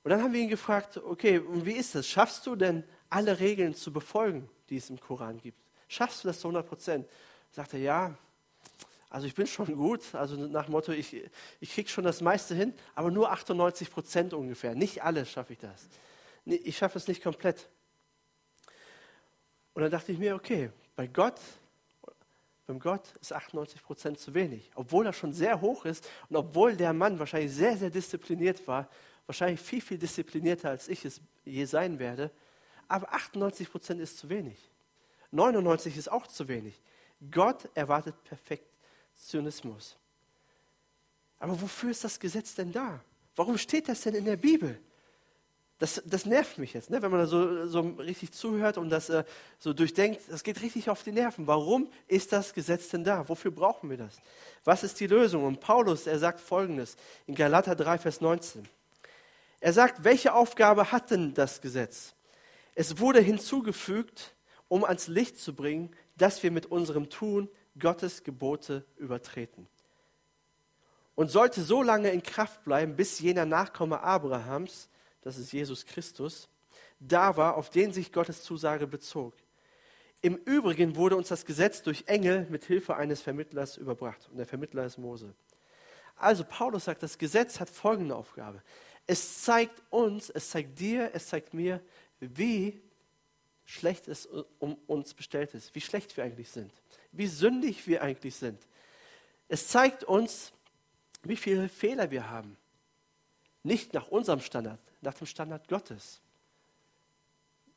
[0.06, 2.06] Und dann haben wir ihn gefragt, okay, wie ist das?
[2.06, 5.58] Schaffst du denn alle Regeln zu befolgen, die es im Koran gibt?
[5.88, 7.08] Schaffst du das zu 100 Prozent?
[7.50, 8.14] Sagt er, ja,
[9.10, 11.20] also ich bin schon gut, also nach dem Motto, ich,
[11.58, 14.76] ich kriege schon das meiste hin, aber nur 98 Prozent ungefähr.
[14.76, 15.88] Nicht alles schaffe ich das
[16.46, 17.68] ich schaffe es nicht komplett.
[19.74, 21.40] Und dann dachte ich mir, okay, bei Gott,
[22.66, 24.70] beim Gott ist 98 Prozent zu wenig.
[24.74, 28.88] Obwohl er schon sehr hoch ist und obwohl der Mann wahrscheinlich sehr, sehr diszipliniert war,
[29.26, 32.30] wahrscheinlich viel, viel disziplinierter als ich es je sein werde,
[32.88, 34.58] aber 98 Prozent ist zu wenig.
[35.32, 36.80] 99 ist auch zu wenig.
[37.30, 39.96] Gott erwartet Perfektionismus.
[41.38, 43.00] Aber wofür ist das Gesetz denn da?
[43.34, 44.80] Warum steht das denn in der Bibel?
[45.78, 47.02] Das, das nervt mich jetzt, ne?
[47.02, 49.24] wenn man da so, so richtig zuhört und das äh,
[49.58, 50.22] so durchdenkt.
[50.30, 51.46] Das geht richtig auf die Nerven.
[51.46, 53.28] Warum ist das Gesetz denn da?
[53.28, 54.18] Wofür brauchen wir das?
[54.64, 55.44] Was ist die Lösung?
[55.44, 58.66] Und Paulus, er sagt Folgendes in Galater 3, Vers 19.
[59.60, 62.14] Er sagt, welche Aufgabe hat denn das Gesetz?
[62.74, 64.34] Es wurde hinzugefügt,
[64.68, 69.66] um ans Licht zu bringen, dass wir mit unserem Tun Gottes Gebote übertreten.
[71.14, 74.88] Und sollte so lange in Kraft bleiben, bis jener Nachkomme Abrahams,
[75.22, 76.48] das ist Jesus Christus,
[77.00, 79.34] da war, auf den sich Gottes Zusage bezog.
[80.22, 84.28] Im Übrigen wurde uns das Gesetz durch Engel mit Hilfe eines Vermittlers überbracht.
[84.30, 85.34] Und der Vermittler ist Mose.
[86.16, 88.62] Also Paulus sagt, das Gesetz hat folgende Aufgabe.
[89.06, 91.80] Es zeigt uns, es zeigt dir, es zeigt mir,
[92.20, 92.80] wie
[93.64, 94.26] schlecht es
[94.58, 96.72] um uns bestellt ist, wie schlecht wir eigentlich sind,
[97.12, 98.60] wie sündig wir eigentlich sind.
[99.48, 100.52] Es zeigt uns,
[101.22, 102.56] wie viele Fehler wir haben.
[103.62, 106.20] Nicht nach unserem Standard, nach dem Standard Gottes.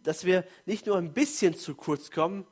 [0.04, 2.46] Dass wir nicht nur ein bisschen zu kurz kommen,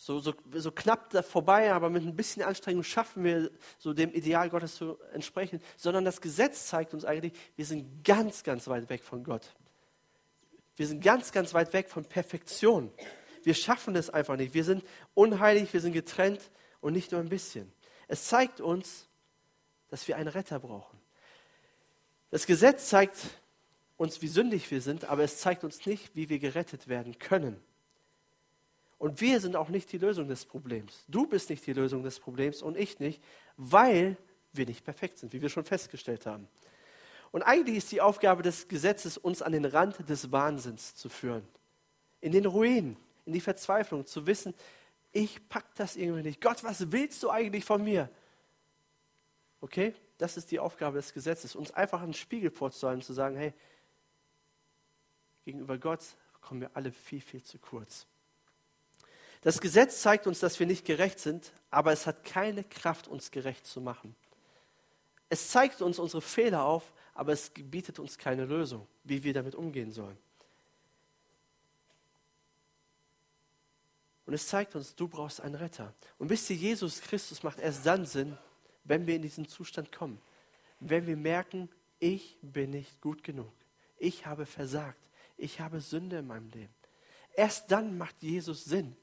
[0.00, 4.48] so, so, so knapp vorbei, aber mit ein bisschen Anstrengung schaffen wir so dem Ideal
[4.48, 9.02] Gottes zu entsprechen, sondern das Gesetz zeigt uns eigentlich, wir sind ganz, ganz weit weg
[9.02, 9.56] von Gott.
[10.76, 12.92] Wir sind ganz, ganz weit weg von Perfektion.
[13.42, 14.54] Wir schaffen es einfach nicht.
[14.54, 14.84] Wir sind
[15.14, 16.48] unheilig, wir sind getrennt
[16.80, 17.72] und nicht nur ein bisschen.
[18.06, 19.08] Es zeigt uns,
[19.88, 20.96] dass wir einen Retter brauchen.
[22.30, 23.16] Das Gesetz zeigt
[23.96, 27.60] uns, wie sündig wir sind, aber es zeigt uns nicht, wie wir gerettet werden können.
[28.98, 31.04] Und wir sind auch nicht die Lösung des Problems.
[31.06, 33.22] Du bist nicht die Lösung des Problems und ich nicht,
[33.56, 34.16] weil
[34.52, 36.48] wir nicht perfekt sind, wie wir schon festgestellt haben.
[37.30, 41.46] Und eigentlich ist die Aufgabe des Gesetzes, uns an den Rand des Wahnsinns zu führen.
[42.20, 44.54] In den Ruinen, in die Verzweiflung, zu wissen,
[45.12, 46.40] ich pack das irgendwie nicht.
[46.40, 48.10] Gott, was willst du eigentlich von mir?
[49.60, 53.52] Okay, das ist die Aufgabe des Gesetzes, uns einfach einen Spiegel vorzuhalten, zu sagen, hey,
[55.44, 56.00] gegenüber Gott
[56.40, 58.06] kommen wir alle viel, viel zu kurz.
[59.42, 63.30] Das Gesetz zeigt uns, dass wir nicht gerecht sind, aber es hat keine Kraft, uns
[63.30, 64.14] gerecht zu machen.
[65.28, 69.54] Es zeigt uns unsere Fehler auf, aber es bietet uns keine Lösung, wie wir damit
[69.54, 70.16] umgehen sollen.
[74.26, 75.94] Und es zeigt uns, du brauchst einen Retter.
[76.18, 78.36] Und wisst ihr, Jesus Christus macht erst dann Sinn,
[78.84, 80.20] wenn wir in diesen Zustand kommen.
[80.80, 83.52] Wenn wir merken, ich bin nicht gut genug.
[83.98, 85.00] Ich habe versagt.
[85.36, 86.74] Ich habe Sünde in meinem Leben.
[87.34, 88.96] Erst dann macht Jesus Sinn.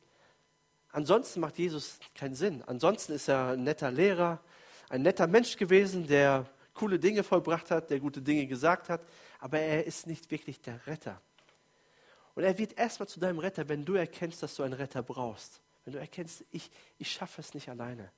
[0.96, 2.64] Ansonsten macht Jesus keinen Sinn.
[2.68, 4.40] Ansonsten ist er ein netter Lehrer,
[4.88, 9.02] ein netter Mensch gewesen, der coole Dinge vollbracht hat, der gute Dinge gesagt hat,
[9.40, 11.22] aber er ist nicht wirklich der Retter.
[12.34, 15.60] Und er wird erstmal zu deinem Retter, wenn du erkennst, dass du einen Retter brauchst.
[15.84, 18.10] Wenn du erkennst, ich, ich schaffe es nicht alleine.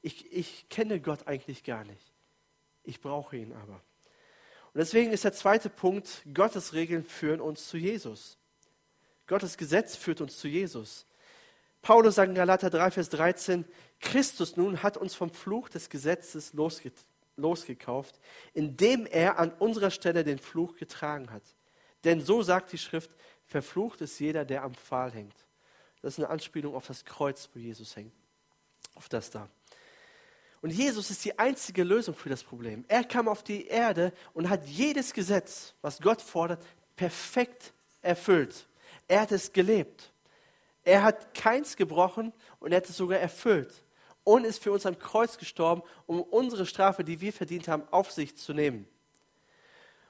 [0.00, 2.12] Ich, ich kenne Gott eigentlich gar nicht.
[2.84, 3.82] Ich brauche ihn aber.
[4.72, 8.38] Und deswegen ist der zweite Punkt, Gottes Regeln führen uns zu Jesus.
[9.26, 11.04] Gottes Gesetz führt uns zu Jesus.
[11.82, 13.64] Paulus sagt in Galater 3, Vers 13,
[14.00, 16.92] Christus nun hat uns vom Fluch des Gesetzes losge
[17.36, 18.18] losgekauft,
[18.54, 21.42] indem er an unserer Stelle den Fluch getragen hat.
[22.04, 23.10] Denn so sagt die Schrift,
[23.44, 25.36] verflucht ist jeder, der am Pfahl hängt.
[26.00, 28.14] Das ist eine Anspielung auf das Kreuz, wo Jesus hängt.
[28.94, 29.48] Auf das da.
[30.62, 32.84] Und Jesus ist die einzige Lösung für das Problem.
[32.88, 36.64] Er kam auf die Erde und hat jedes Gesetz, was Gott fordert,
[36.96, 38.66] perfekt erfüllt.
[39.06, 40.12] Er hat es gelebt.
[40.86, 43.82] Er hat keins gebrochen und er hat es sogar erfüllt.
[44.22, 48.12] Und ist für uns am Kreuz gestorben, um unsere Strafe, die wir verdient haben, auf
[48.12, 48.86] sich zu nehmen.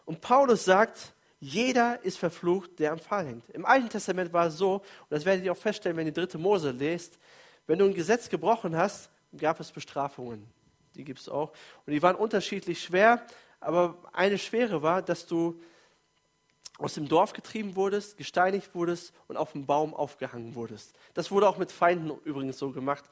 [0.04, 3.48] Und Paulus sagt, jeder ist verflucht, der am Pfahl hängt.
[3.50, 6.20] Im Alten Testament war es so, und das werdet ihr auch feststellen, wenn ihr die
[6.20, 7.18] dritte Mose lest,
[7.66, 10.46] wenn du ein Gesetz gebrochen hast, gab es Bestrafungen.
[10.94, 11.52] Die gibt es auch.
[11.86, 13.26] Und die waren unterschiedlich schwer,
[13.60, 15.58] aber eine schwere war, dass du
[16.78, 20.94] aus dem Dorf getrieben wurdest, gesteinigt wurdest und auf dem Baum aufgehangen wurdest.
[21.14, 23.04] Das wurde auch mit Feinden übrigens so gemacht.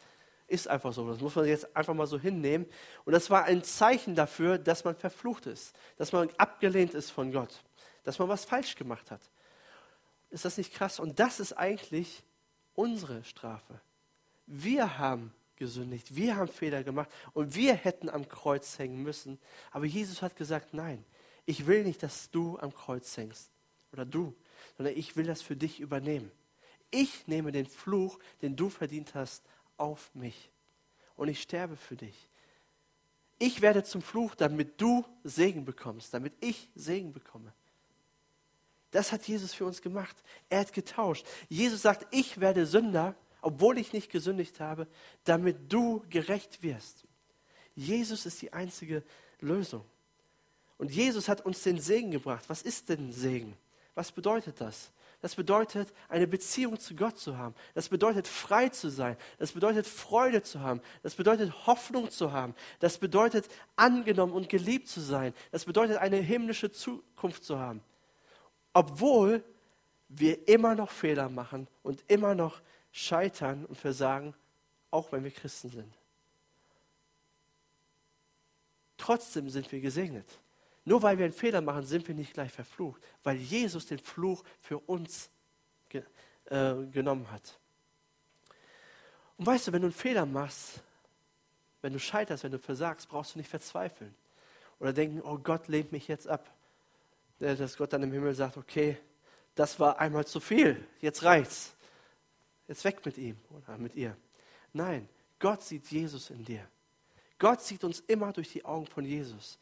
[0.46, 1.08] Ist einfach so.
[1.08, 2.66] Das muss man jetzt einfach mal so hinnehmen.
[3.06, 7.32] Und das war ein Zeichen dafür, dass man verflucht ist, dass man abgelehnt ist von
[7.32, 7.62] Gott,
[8.02, 9.22] dass man was falsch gemacht hat.
[10.30, 11.00] Ist das nicht krass?
[11.00, 12.22] Und das ist eigentlich
[12.74, 13.80] unsere Strafe.
[14.46, 19.38] Wir haben gesündigt, wir haben Fehler gemacht und wir hätten am Kreuz hängen müssen.
[19.70, 21.02] Aber Jesus hat gesagt, nein,
[21.46, 23.53] ich will nicht, dass du am Kreuz hängst
[23.94, 24.34] oder du,
[24.76, 26.30] sondern ich will das für dich übernehmen.
[26.90, 29.42] Ich nehme den Fluch, den du verdient hast,
[29.76, 30.50] auf mich
[31.16, 32.28] und ich sterbe für dich.
[33.38, 37.52] Ich werde zum Fluch, damit du Segen bekommst, damit ich Segen bekomme.
[38.90, 40.16] Das hat Jesus für uns gemacht.
[40.48, 41.26] Er hat getauscht.
[41.48, 44.86] Jesus sagt, ich werde Sünder, obwohl ich nicht gesündigt habe,
[45.24, 47.04] damit du gerecht wirst.
[47.74, 49.02] Jesus ist die einzige
[49.40, 49.84] Lösung.
[50.78, 52.44] Und Jesus hat uns den Segen gebracht.
[52.48, 53.56] Was ist denn Segen?
[53.94, 54.90] Was bedeutet das?
[55.20, 57.54] Das bedeutet, eine Beziehung zu Gott zu haben.
[57.72, 59.16] Das bedeutet, frei zu sein.
[59.38, 60.82] Das bedeutet, Freude zu haben.
[61.02, 62.54] Das bedeutet, Hoffnung zu haben.
[62.80, 65.32] Das bedeutet, angenommen und geliebt zu sein.
[65.50, 67.82] Das bedeutet, eine himmlische Zukunft zu haben.
[68.74, 69.42] Obwohl
[70.08, 72.60] wir immer noch Fehler machen und immer noch
[72.92, 74.34] scheitern und versagen,
[74.90, 75.94] auch wenn wir Christen sind.
[78.98, 80.26] Trotzdem sind wir gesegnet.
[80.84, 84.44] Nur weil wir einen Fehler machen, sind wir nicht gleich verflucht, weil Jesus den Fluch
[84.60, 85.30] für uns
[85.88, 86.02] ge
[86.46, 87.58] äh, genommen hat.
[89.38, 90.82] Und weißt du, wenn du einen Fehler machst,
[91.80, 94.14] wenn du scheiterst, wenn du versagst, brauchst du nicht verzweifeln
[94.78, 96.50] oder denken, oh Gott lehnt mich jetzt ab.
[97.40, 98.98] Äh, dass Gott dann im Himmel sagt, okay,
[99.54, 101.74] das war einmal zu viel, jetzt reicht's.
[102.66, 104.16] Jetzt weg mit ihm oder mit ihr.
[104.72, 106.66] Nein, Gott sieht Jesus in dir.
[107.38, 109.58] Gott sieht uns immer durch die Augen von Jesus.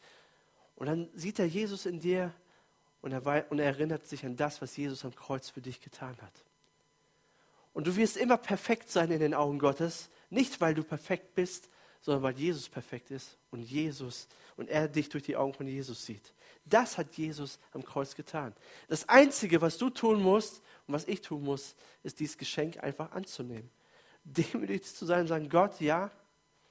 [0.83, 2.35] Und dann sieht er Jesus in dir
[3.03, 6.17] und er, und er erinnert sich an das, was Jesus am Kreuz für dich getan
[6.21, 6.45] hat.
[7.73, 11.69] Und du wirst immer perfekt sein in den Augen Gottes, nicht weil du perfekt bist,
[12.01, 16.05] sondern weil Jesus perfekt ist und Jesus und er dich durch die Augen von Jesus
[16.05, 16.35] sieht.
[16.65, 18.53] Das hat Jesus am Kreuz getan.
[18.89, 23.13] Das Einzige, was du tun musst und was ich tun muss, ist dieses Geschenk einfach
[23.13, 23.71] anzunehmen.
[24.25, 26.11] Demütig zu sein und sagen, Gott, ja,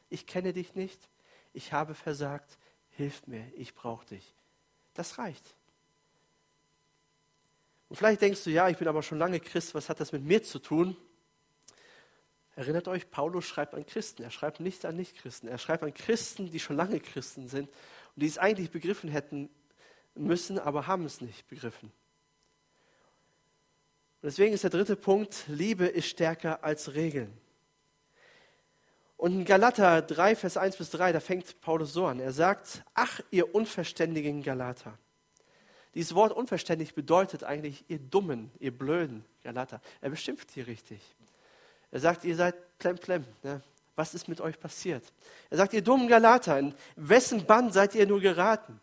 [0.10, 1.00] ich kenne dich nicht,
[1.54, 2.58] ich habe versagt,
[3.02, 4.36] hilf mir, ich brauche dich.
[4.94, 5.56] Das reicht.
[7.90, 10.24] Und vielleicht denkst du, ja, ich bin aber schon lange Christ, was hat das mit
[10.24, 10.96] mir zu tun?
[12.56, 16.52] Erinnert euch, Paulus schreibt an Christen, er schreibt nicht an Nichtchristen, er schreibt an Christen,
[16.52, 19.50] die schon lange Christen sind und die es eigentlich begriffen hätten
[20.14, 21.92] müssen, aber haben es nicht begriffen.
[24.22, 27.36] Und deswegen ist der dritte Punkt, Liebe ist stärker als Regeln.
[29.22, 32.20] Und in Galater 3, Vers 1 bis 3, da fängt Paulus so an.
[32.20, 34.98] Er sagt, ach, ihr unverständigen Galater.
[35.94, 39.80] Dieses Wort unverständlich bedeutet eigentlich, ihr Dummen, ihr Blöden Galater.
[40.02, 41.00] Er beschimpft hier richtig.
[41.92, 43.24] Er sagt, ihr seid plemplem.
[43.44, 43.62] Ne?
[43.96, 45.04] Was ist mit euch passiert?
[45.52, 48.80] Er sagt, ihr dummen Galater, in wessen Bann seid ihr nur geraten?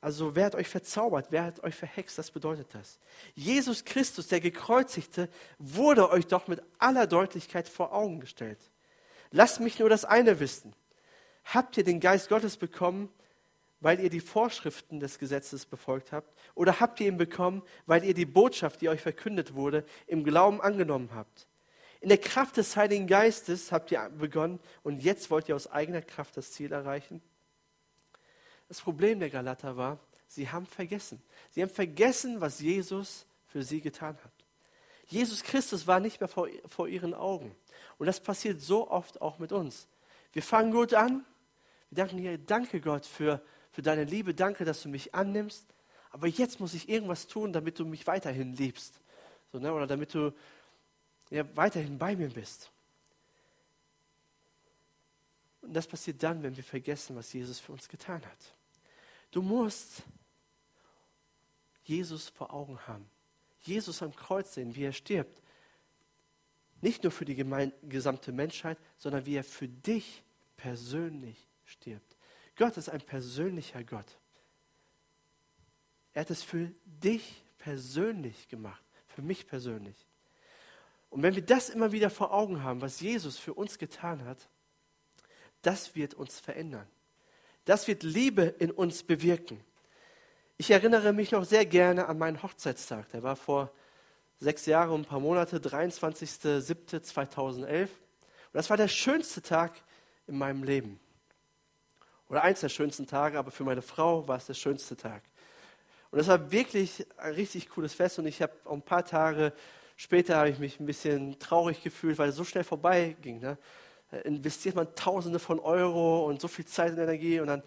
[0.00, 1.26] Also wer hat euch verzaubert?
[1.30, 2.18] Wer hat euch verhext?
[2.18, 3.00] Das bedeutet das.
[3.34, 8.60] Jesus Christus, der gekreuzigte, wurde euch doch mit aller Deutlichkeit vor Augen gestellt.
[9.32, 10.74] Lasst mich nur das eine wissen.
[11.44, 13.08] Habt ihr den Geist Gottes bekommen,
[13.80, 16.32] weil ihr die Vorschriften des Gesetzes befolgt habt?
[16.54, 20.60] Oder habt ihr ihn bekommen, weil ihr die Botschaft, die euch verkündet wurde, im Glauben
[20.60, 21.48] angenommen habt?
[22.00, 26.02] In der Kraft des Heiligen Geistes habt ihr begonnen und jetzt wollt ihr aus eigener
[26.02, 27.22] Kraft das Ziel erreichen?
[28.68, 31.22] Das Problem der Galater war, sie haben vergessen.
[31.50, 34.41] Sie haben vergessen, was Jesus für sie getan hat.
[35.12, 37.54] Jesus Christus war nicht mehr vor, vor ihren Augen.
[37.98, 39.86] Und das passiert so oft auch mit uns.
[40.32, 41.24] Wir fangen gut an.
[41.90, 45.66] Wir danken dir, danke Gott für, für deine Liebe, danke, dass du mich annimmst.
[46.10, 49.00] Aber jetzt muss ich irgendwas tun, damit du mich weiterhin liebst.
[49.52, 49.72] So, ne?
[49.72, 50.32] Oder damit du
[51.30, 52.70] ja, weiterhin bei mir bist.
[55.60, 58.54] Und das passiert dann, wenn wir vergessen, was Jesus für uns getan hat.
[59.30, 60.02] Du musst
[61.84, 63.11] Jesus vor Augen haben.
[63.62, 65.40] Jesus am Kreuz sehen, wie er stirbt.
[66.80, 67.36] Nicht nur für die
[67.88, 70.22] gesamte Menschheit, sondern wie er für dich
[70.56, 72.16] persönlich stirbt.
[72.56, 74.18] Gott ist ein persönlicher Gott.
[76.12, 79.96] Er hat es für dich persönlich gemacht, für mich persönlich.
[81.10, 84.48] Und wenn wir das immer wieder vor Augen haben, was Jesus für uns getan hat,
[85.62, 86.88] das wird uns verändern.
[87.64, 89.60] Das wird Liebe in uns bewirken.
[90.58, 93.08] Ich erinnere mich noch sehr gerne an meinen Hochzeitstag.
[93.10, 93.70] Der war vor
[94.38, 97.82] sechs Jahren und ein paar Monate, 23.07.2011.
[97.82, 97.88] Und
[98.52, 99.72] das war der schönste Tag
[100.26, 101.00] in meinem Leben.
[102.28, 105.22] Oder eins der schönsten Tage, aber für meine Frau war es der schönste Tag.
[106.10, 109.52] Und das war wirklich ein richtig cooles Fest und ich habe ein paar Tage
[109.96, 113.40] später habe ich mich ein bisschen traurig gefühlt, weil es so schnell vorbeiging.
[113.40, 113.56] Ne?
[114.24, 117.62] investiert man Tausende von Euro und so viel Zeit und Energie und dann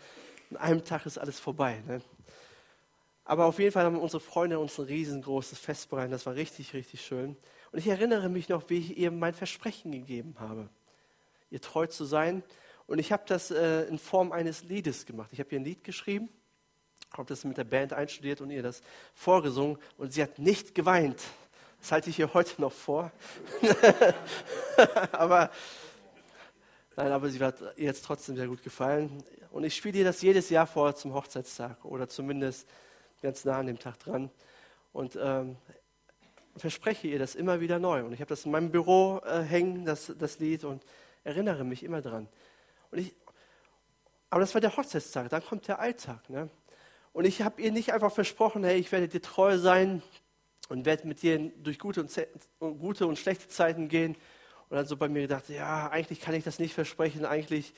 [0.51, 1.81] an einem Tag ist alles vorbei.
[1.87, 2.01] Ne?
[3.25, 6.13] Aber auf jeden Fall haben unsere Freunde uns ein riesengroßes Fest bereitet.
[6.13, 7.35] Das war richtig, richtig schön.
[7.71, 10.69] Und ich erinnere mich noch, wie ich ihr mein Versprechen gegeben habe,
[11.49, 12.43] ihr treu zu sein.
[12.85, 15.29] Und ich habe das äh, in Form eines Liedes gemacht.
[15.33, 16.29] Ich habe ihr ein Lied geschrieben,
[17.13, 18.81] habe das mit der Band einstudiert und ihr das
[19.15, 19.79] vorgesungen.
[19.97, 21.19] Und sie hat nicht geweint.
[21.81, 23.11] Das halte ich ihr heute noch vor.
[25.11, 25.49] aber,
[26.95, 29.23] nein, aber sie hat ihr jetzt trotzdem sehr gut gefallen.
[29.49, 32.67] Und ich spiele ihr das jedes Jahr vor zum Hochzeitstag oder zumindest
[33.25, 34.29] ganz nah an dem Tag dran.
[34.93, 35.57] Und ähm,
[36.55, 38.05] verspreche ihr das immer wieder neu.
[38.05, 40.85] Und ich habe das in meinem Büro äh, hängen, das, das Lied, und
[41.23, 42.29] erinnere mich immer dran.
[42.91, 43.13] Und ich,
[44.29, 46.29] aber das war der Hochzeitstag, dann kommt der Alltag.
[46.29, 46.49] Ne?
[47.13, 50.01] Und ich habe ihr nicht einfach versprochen, hey, ich werde dir treu sein
[50.69, 54.15] und werde mit dir durch gute und, gute und schlechte Zeiten gehen.
[54.69, 57.73] Und dann so bei mir gedacht, ja, eigentlich kann ich das nicht versprechen, eigentlich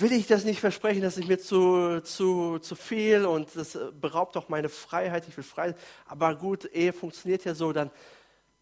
[0.00, 4.36] will ich das nicht versprechen, das ist mir zu, zu, zu viel und das beraubt
[4.36, 5.74] auch meine Freiheit, ich will frei
[6.06, 7.90] Aber gut, Ehe funktioniert ja so, dann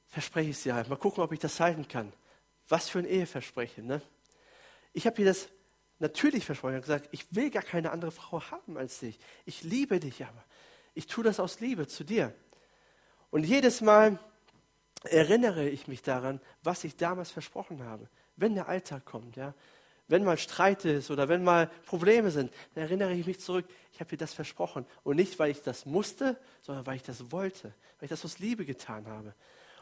[0.09, 0.89] verspreche ich es dir halt.
[0.89, 2.13] Mal gucken, ob ich das halten kann.
[2.69, 4.03] Was für ein Eheversprechen, ne?
[4.93, 5.49] Ich habe ihr das
[6.01, 6.73] natürlich versprochen.
[6.73, 9.19] Ich habe gesagt, ich will gar keine andere Frau haben als dich.
[9.45, 10.45] Ich liebe dich aber.
[10.95, 12.35] Ich tue das aus Liebe zu dir.
[13.31, 14.19] Und jedes Mal
[15.05, 18.09] erinnere ich mich daran, was ich damals versprochen habe.
[18.35, 19.55] Wenn der Alltag kommt, ja,
[20.11, 24.01] wenn mal Streit ist oder wenn mal Probleme sind, dann erinnere ich mich zurück, ich
[24.01, 24.85] habe dir das versprochen.
[25.05, 28.39] Und nicht, weil ich das musste, sondern weil ich das wollte, weil ich das aus
[28.41, 29.35] Liebe getan habe.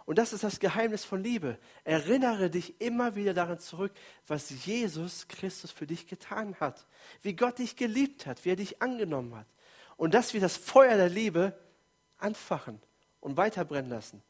[0.04, 1.58] Und das ist das Geheimnis von Liebe.
[1.84, 3.92] Erinnere dich immer wieder daran zurück,
[4.26, 6.86] was Jesus Christus für dich getan hat.
[7.22, 9.46] Wie Gott dich geliebt hat, wie er dich angenommen hat.
[9.96, 11.58] Und dass wir das Feuer der Liebe
[12.18, 12.80] anfachen
[13.20, 14.22] und weiterbrennen lassen.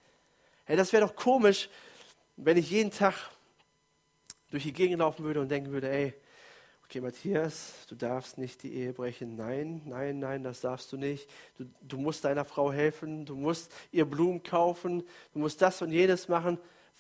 [0.65, 1.69] Hey, das wäre doch komisch,
[2.37, 3.15] wenn ich jeden Tag
[4.51, 6.15] durch die Gegend laufen würde und denken würde, ey,
[6.85, 9.37] okay, Matthias, du darfst nicht die Ehe brechen.
[9.37, 11.29] Nein, nein, nein, das darfst du nicht.
[11.59, 15.03] Du, du musst deiner Frau helfen, du musst ihr Blumen kaufen,
[15.35, 16.59] du musst das und jenes machen.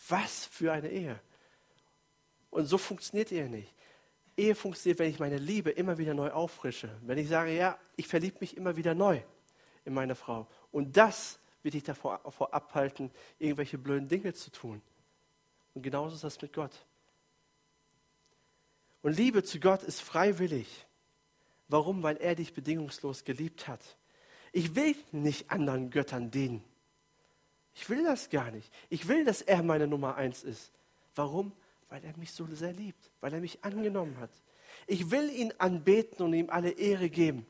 [0.08, 1.18] Was für eine Ehe.
[2.50, 3.72] Und so funktioniert Ehe nicht.
[4.36, 6.90] Ehe funktioniert, wenn ich meine Liebe immer wieder neu auffrische.
[7.02, 9.20] Wenn ich sage, ja, ich verliebe mich immer wieder neu
[9.84, 10.46] in meine Frau.
[10.70, 12.20] Und das wird dich davor,
[12.52, 14.82] abhalten, irgendwelche blöden Dinge zu tun.
[15.74, 16.84] Und genauso ist das mit Gott.
[19.02, 20.86] Und Liebe zu Gott ist freiwillig.
[21.68, 22.02] Warum?
[22.02, 23.96] Weil er dich bedingungslos geliebt hat.
[24.52, 26.64] Ich will nicht anderen Göttern dienen.
[27.74, 28.72] Ich will das gar nicht.
[28.88, 30.72] Ich will, dass er meine Nummer eins ist.
[31.14, 31.52] Warum?
[31.88, 34.30] Weil er mich so sehr liebt, weil er mich angenommen hat.
[34.86, 37.46] Ich will ihn anbeten und ihm alle Ehre geben.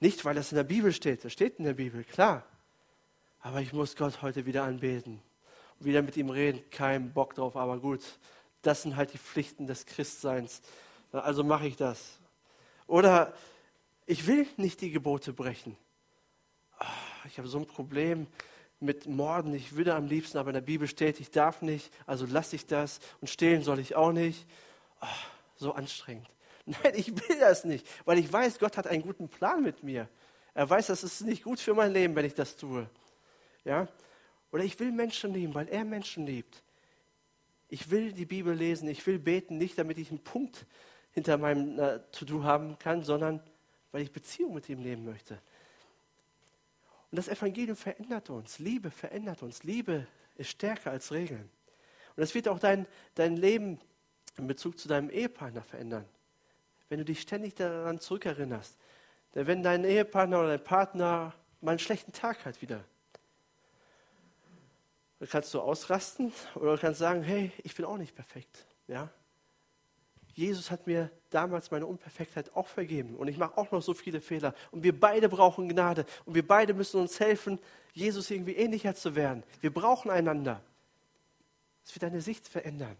[0.00, 2.44] Nicht, weil das in der Bibel steht, das steht in der Bibel, klar.
[3.40, 5.20] Aber ich muss Gott heute wieder anbeten.
[5.80, 8.02] Wieder mit ihm reden, kein Bock drauf, aber gut.
[8.62, 10.62] Das sind halt die Pflichten des Christseins.
[11.12, 12.18] Also mache ich das.
[12.86, 13.34] Oder
[14.06, 15.76] ich will nicht die Gebote brechen.
[16.78, 16.86] Ah,
[17.26, 18.26] ich habe so ein Problem
[18.80, 19.54] mit Morden.
[19.54, 22.66] Ich würde am liebsten, aber in der Bibel steht, ich darf nicht, also lasse ich
[22.66, 23.00] das.
[23.20, 24.46] Und stehlen soll ich auch nicht.
[25.00, 25.06] Oh,
[25.56, 26.28] so anstrengend.
[26.66, 30.08] Nein, ich will das nicht, weil ich weiß, Gott hat einen guten Plan mit mir.
[30.54, 32.88] Er weiß, das ist nicht gut für mein Leben, wenn ich das tue.
[33.64, 33.88] Ja?
[34.50, 36.62] Oder ich will Menschen lieben, weil er Menschen liebt.
[37.68, 40.66] Ich will die Bibel lesen, ich will beten, nicht damit ich einen Punkt
[41.12, 43.40] hinter meinem äh, To-Do haben kann, sondern
[43.92, 45.34] weil ich Beziehung mit ihm leben möchte.
[47.10, 48.58] Und das Evangelium verändert uns.
[48.58, 49.62] Liebe verändert uns.
[49.64, 50.06] Liebe
[50.36, 51.48] ist stärker als Regeln.
[52.16, 53.78] Und das wird auch dein, dein Leben
[54.36, 56.04] in Bezug zu deinem Ehepartner verändern.
[56.88, 58.76] Wenn du dich ständig daran zurückerinnerst.
[59.32, 62.84] Wenn dein Ehepartner oder dein Partner mal einen schlechten Tag hat wieder,
[65.18, 68.66] dann kannst du ausrasten oder du kannst sagen, hey, ich bin auch nicht perfekt.
[68.86, 69.08] Ja?
[70.34, 74.20] Jesus hat mir damals meine Unperfektheit auch vergeben und ich mache auch noch so viele
[74.20, 77.58] Fehler und wir beide brauchen Gnade und wir beide müssen uns helfen,
[77.92, 79.42] Jesus irgendwie ähnlicher zu werden.
[79.60, 80.62] Wir brauchen einander.
[81.84, 82.96] Das wird deine Sicht verändern.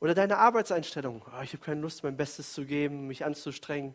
[0.00, 1.22] Oder deine Arbeitseinstellung.
[1.26, 3.94] Oh, ich habe keine Lust, mein Bestes zu geben, mich anzustrengen.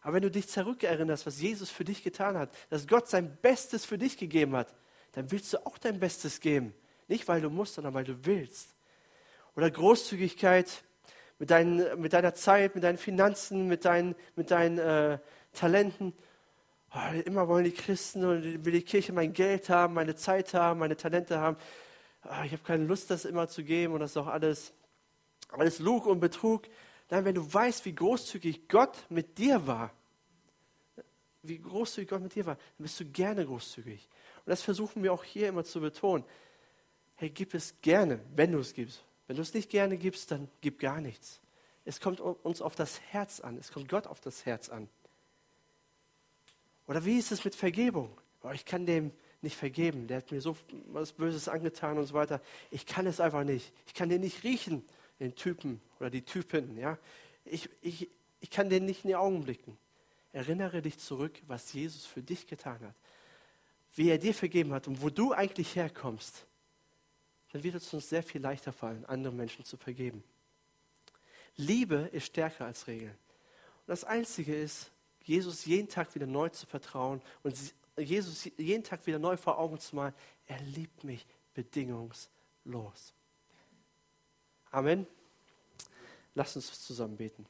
[0.00, 3.84] Aber wenn du dich zurückerinnerst, was Jesus für dich getan hat, dass Gott sein Bestes
[3.84, 4.72] für dich gegeben hat,
[5.16, 6.74] dann willst du auch dein Bestes geben.
[7.08, 8.74] Nicht, weil du musst, sondern weil du willst.
[9.56, 10.84] Oder Großzügigkeit
[11.38, 15.18] mit, deinen, mit deiner Zeit, mit deinen Finanzen, mit deinen, mit deinen äh,
[15.54, 16.12] Talenten.
[16.94, 20.80] Oh, immer wollen die Christen und will die Kirche mein Geld haben, meine Zeit haben,
[20.80, 21.56] meine Talente haben.
[22.22, 24.74] Oh, ich habe keine Lust, das immer zu geben und das ist doch alles,
[25.48, 26.64] alles Lug und Betrug.
[27.08, 29.94] Nein, wenn du weißt, wie großzügig Gott mit dir war,
[31.40, 34.10] wie großzügig Gott mit dir war, dann bist du gerne großzügig.
[34.46, 36.24] Und das versuchen wir auch hier immer zu betonen.
[37.16, 39.02] Hey, gib es gerne, wenn du es gibst.
[39.26, 41.40] Wenn du es nicht gerne gibst, dann gib gar nichts.
[41.84, 43.58] Es kommt uns auf das Herz an.
[43.58, 44.88] Es kommt Gott auf das Herz an.
[46.86, 48.16] Oder wie ist es mit Vergebung?
[48.44, 49.10] Oh, ich kann dem
[49.42, 50.06] nicht vergeben.
[50.06, 50.56] Der hat mir so
[50.92, 52.40] was Böses angetan und so weiter.
[52.70, 53.72] Ich kann es einfach nicht.
[53.88, 54.84] Ich kann den nicht riechen,
[55.18, 56.78] den Typen oder die Typen.
[56.78, 56.98] Ja?
[57.44, 59.76] Ich, ich, ich kann den nicht in die Augen blicken.
[60.32, 62.94] Erinnere dich zurück, was Jesus für dich getan hat
[63.96, 66.46] wie er dir vergeben hat und wo du eigentlich herkommst,
[67.52, 70.22] dann wird es uns sehr viel leichter fallen, anderen Menschen zu vergeben.
[71.56, 73.10] Liebe ist stärker als Regeln.
[73.10, 74.90] Und das Einzige ist,
[75.24, 77.56] Jesus jeden Tag wieder neu zu vertrauen und
[77.96, 80.14] Jesus jeden Tag wieder neu vor Augen zu malen,
[80.46, 83.14] er liebt mich bedingungslos.
[84.70, 85.06] Amen.
[86.34, 87.46] Lass uns zusammen beten.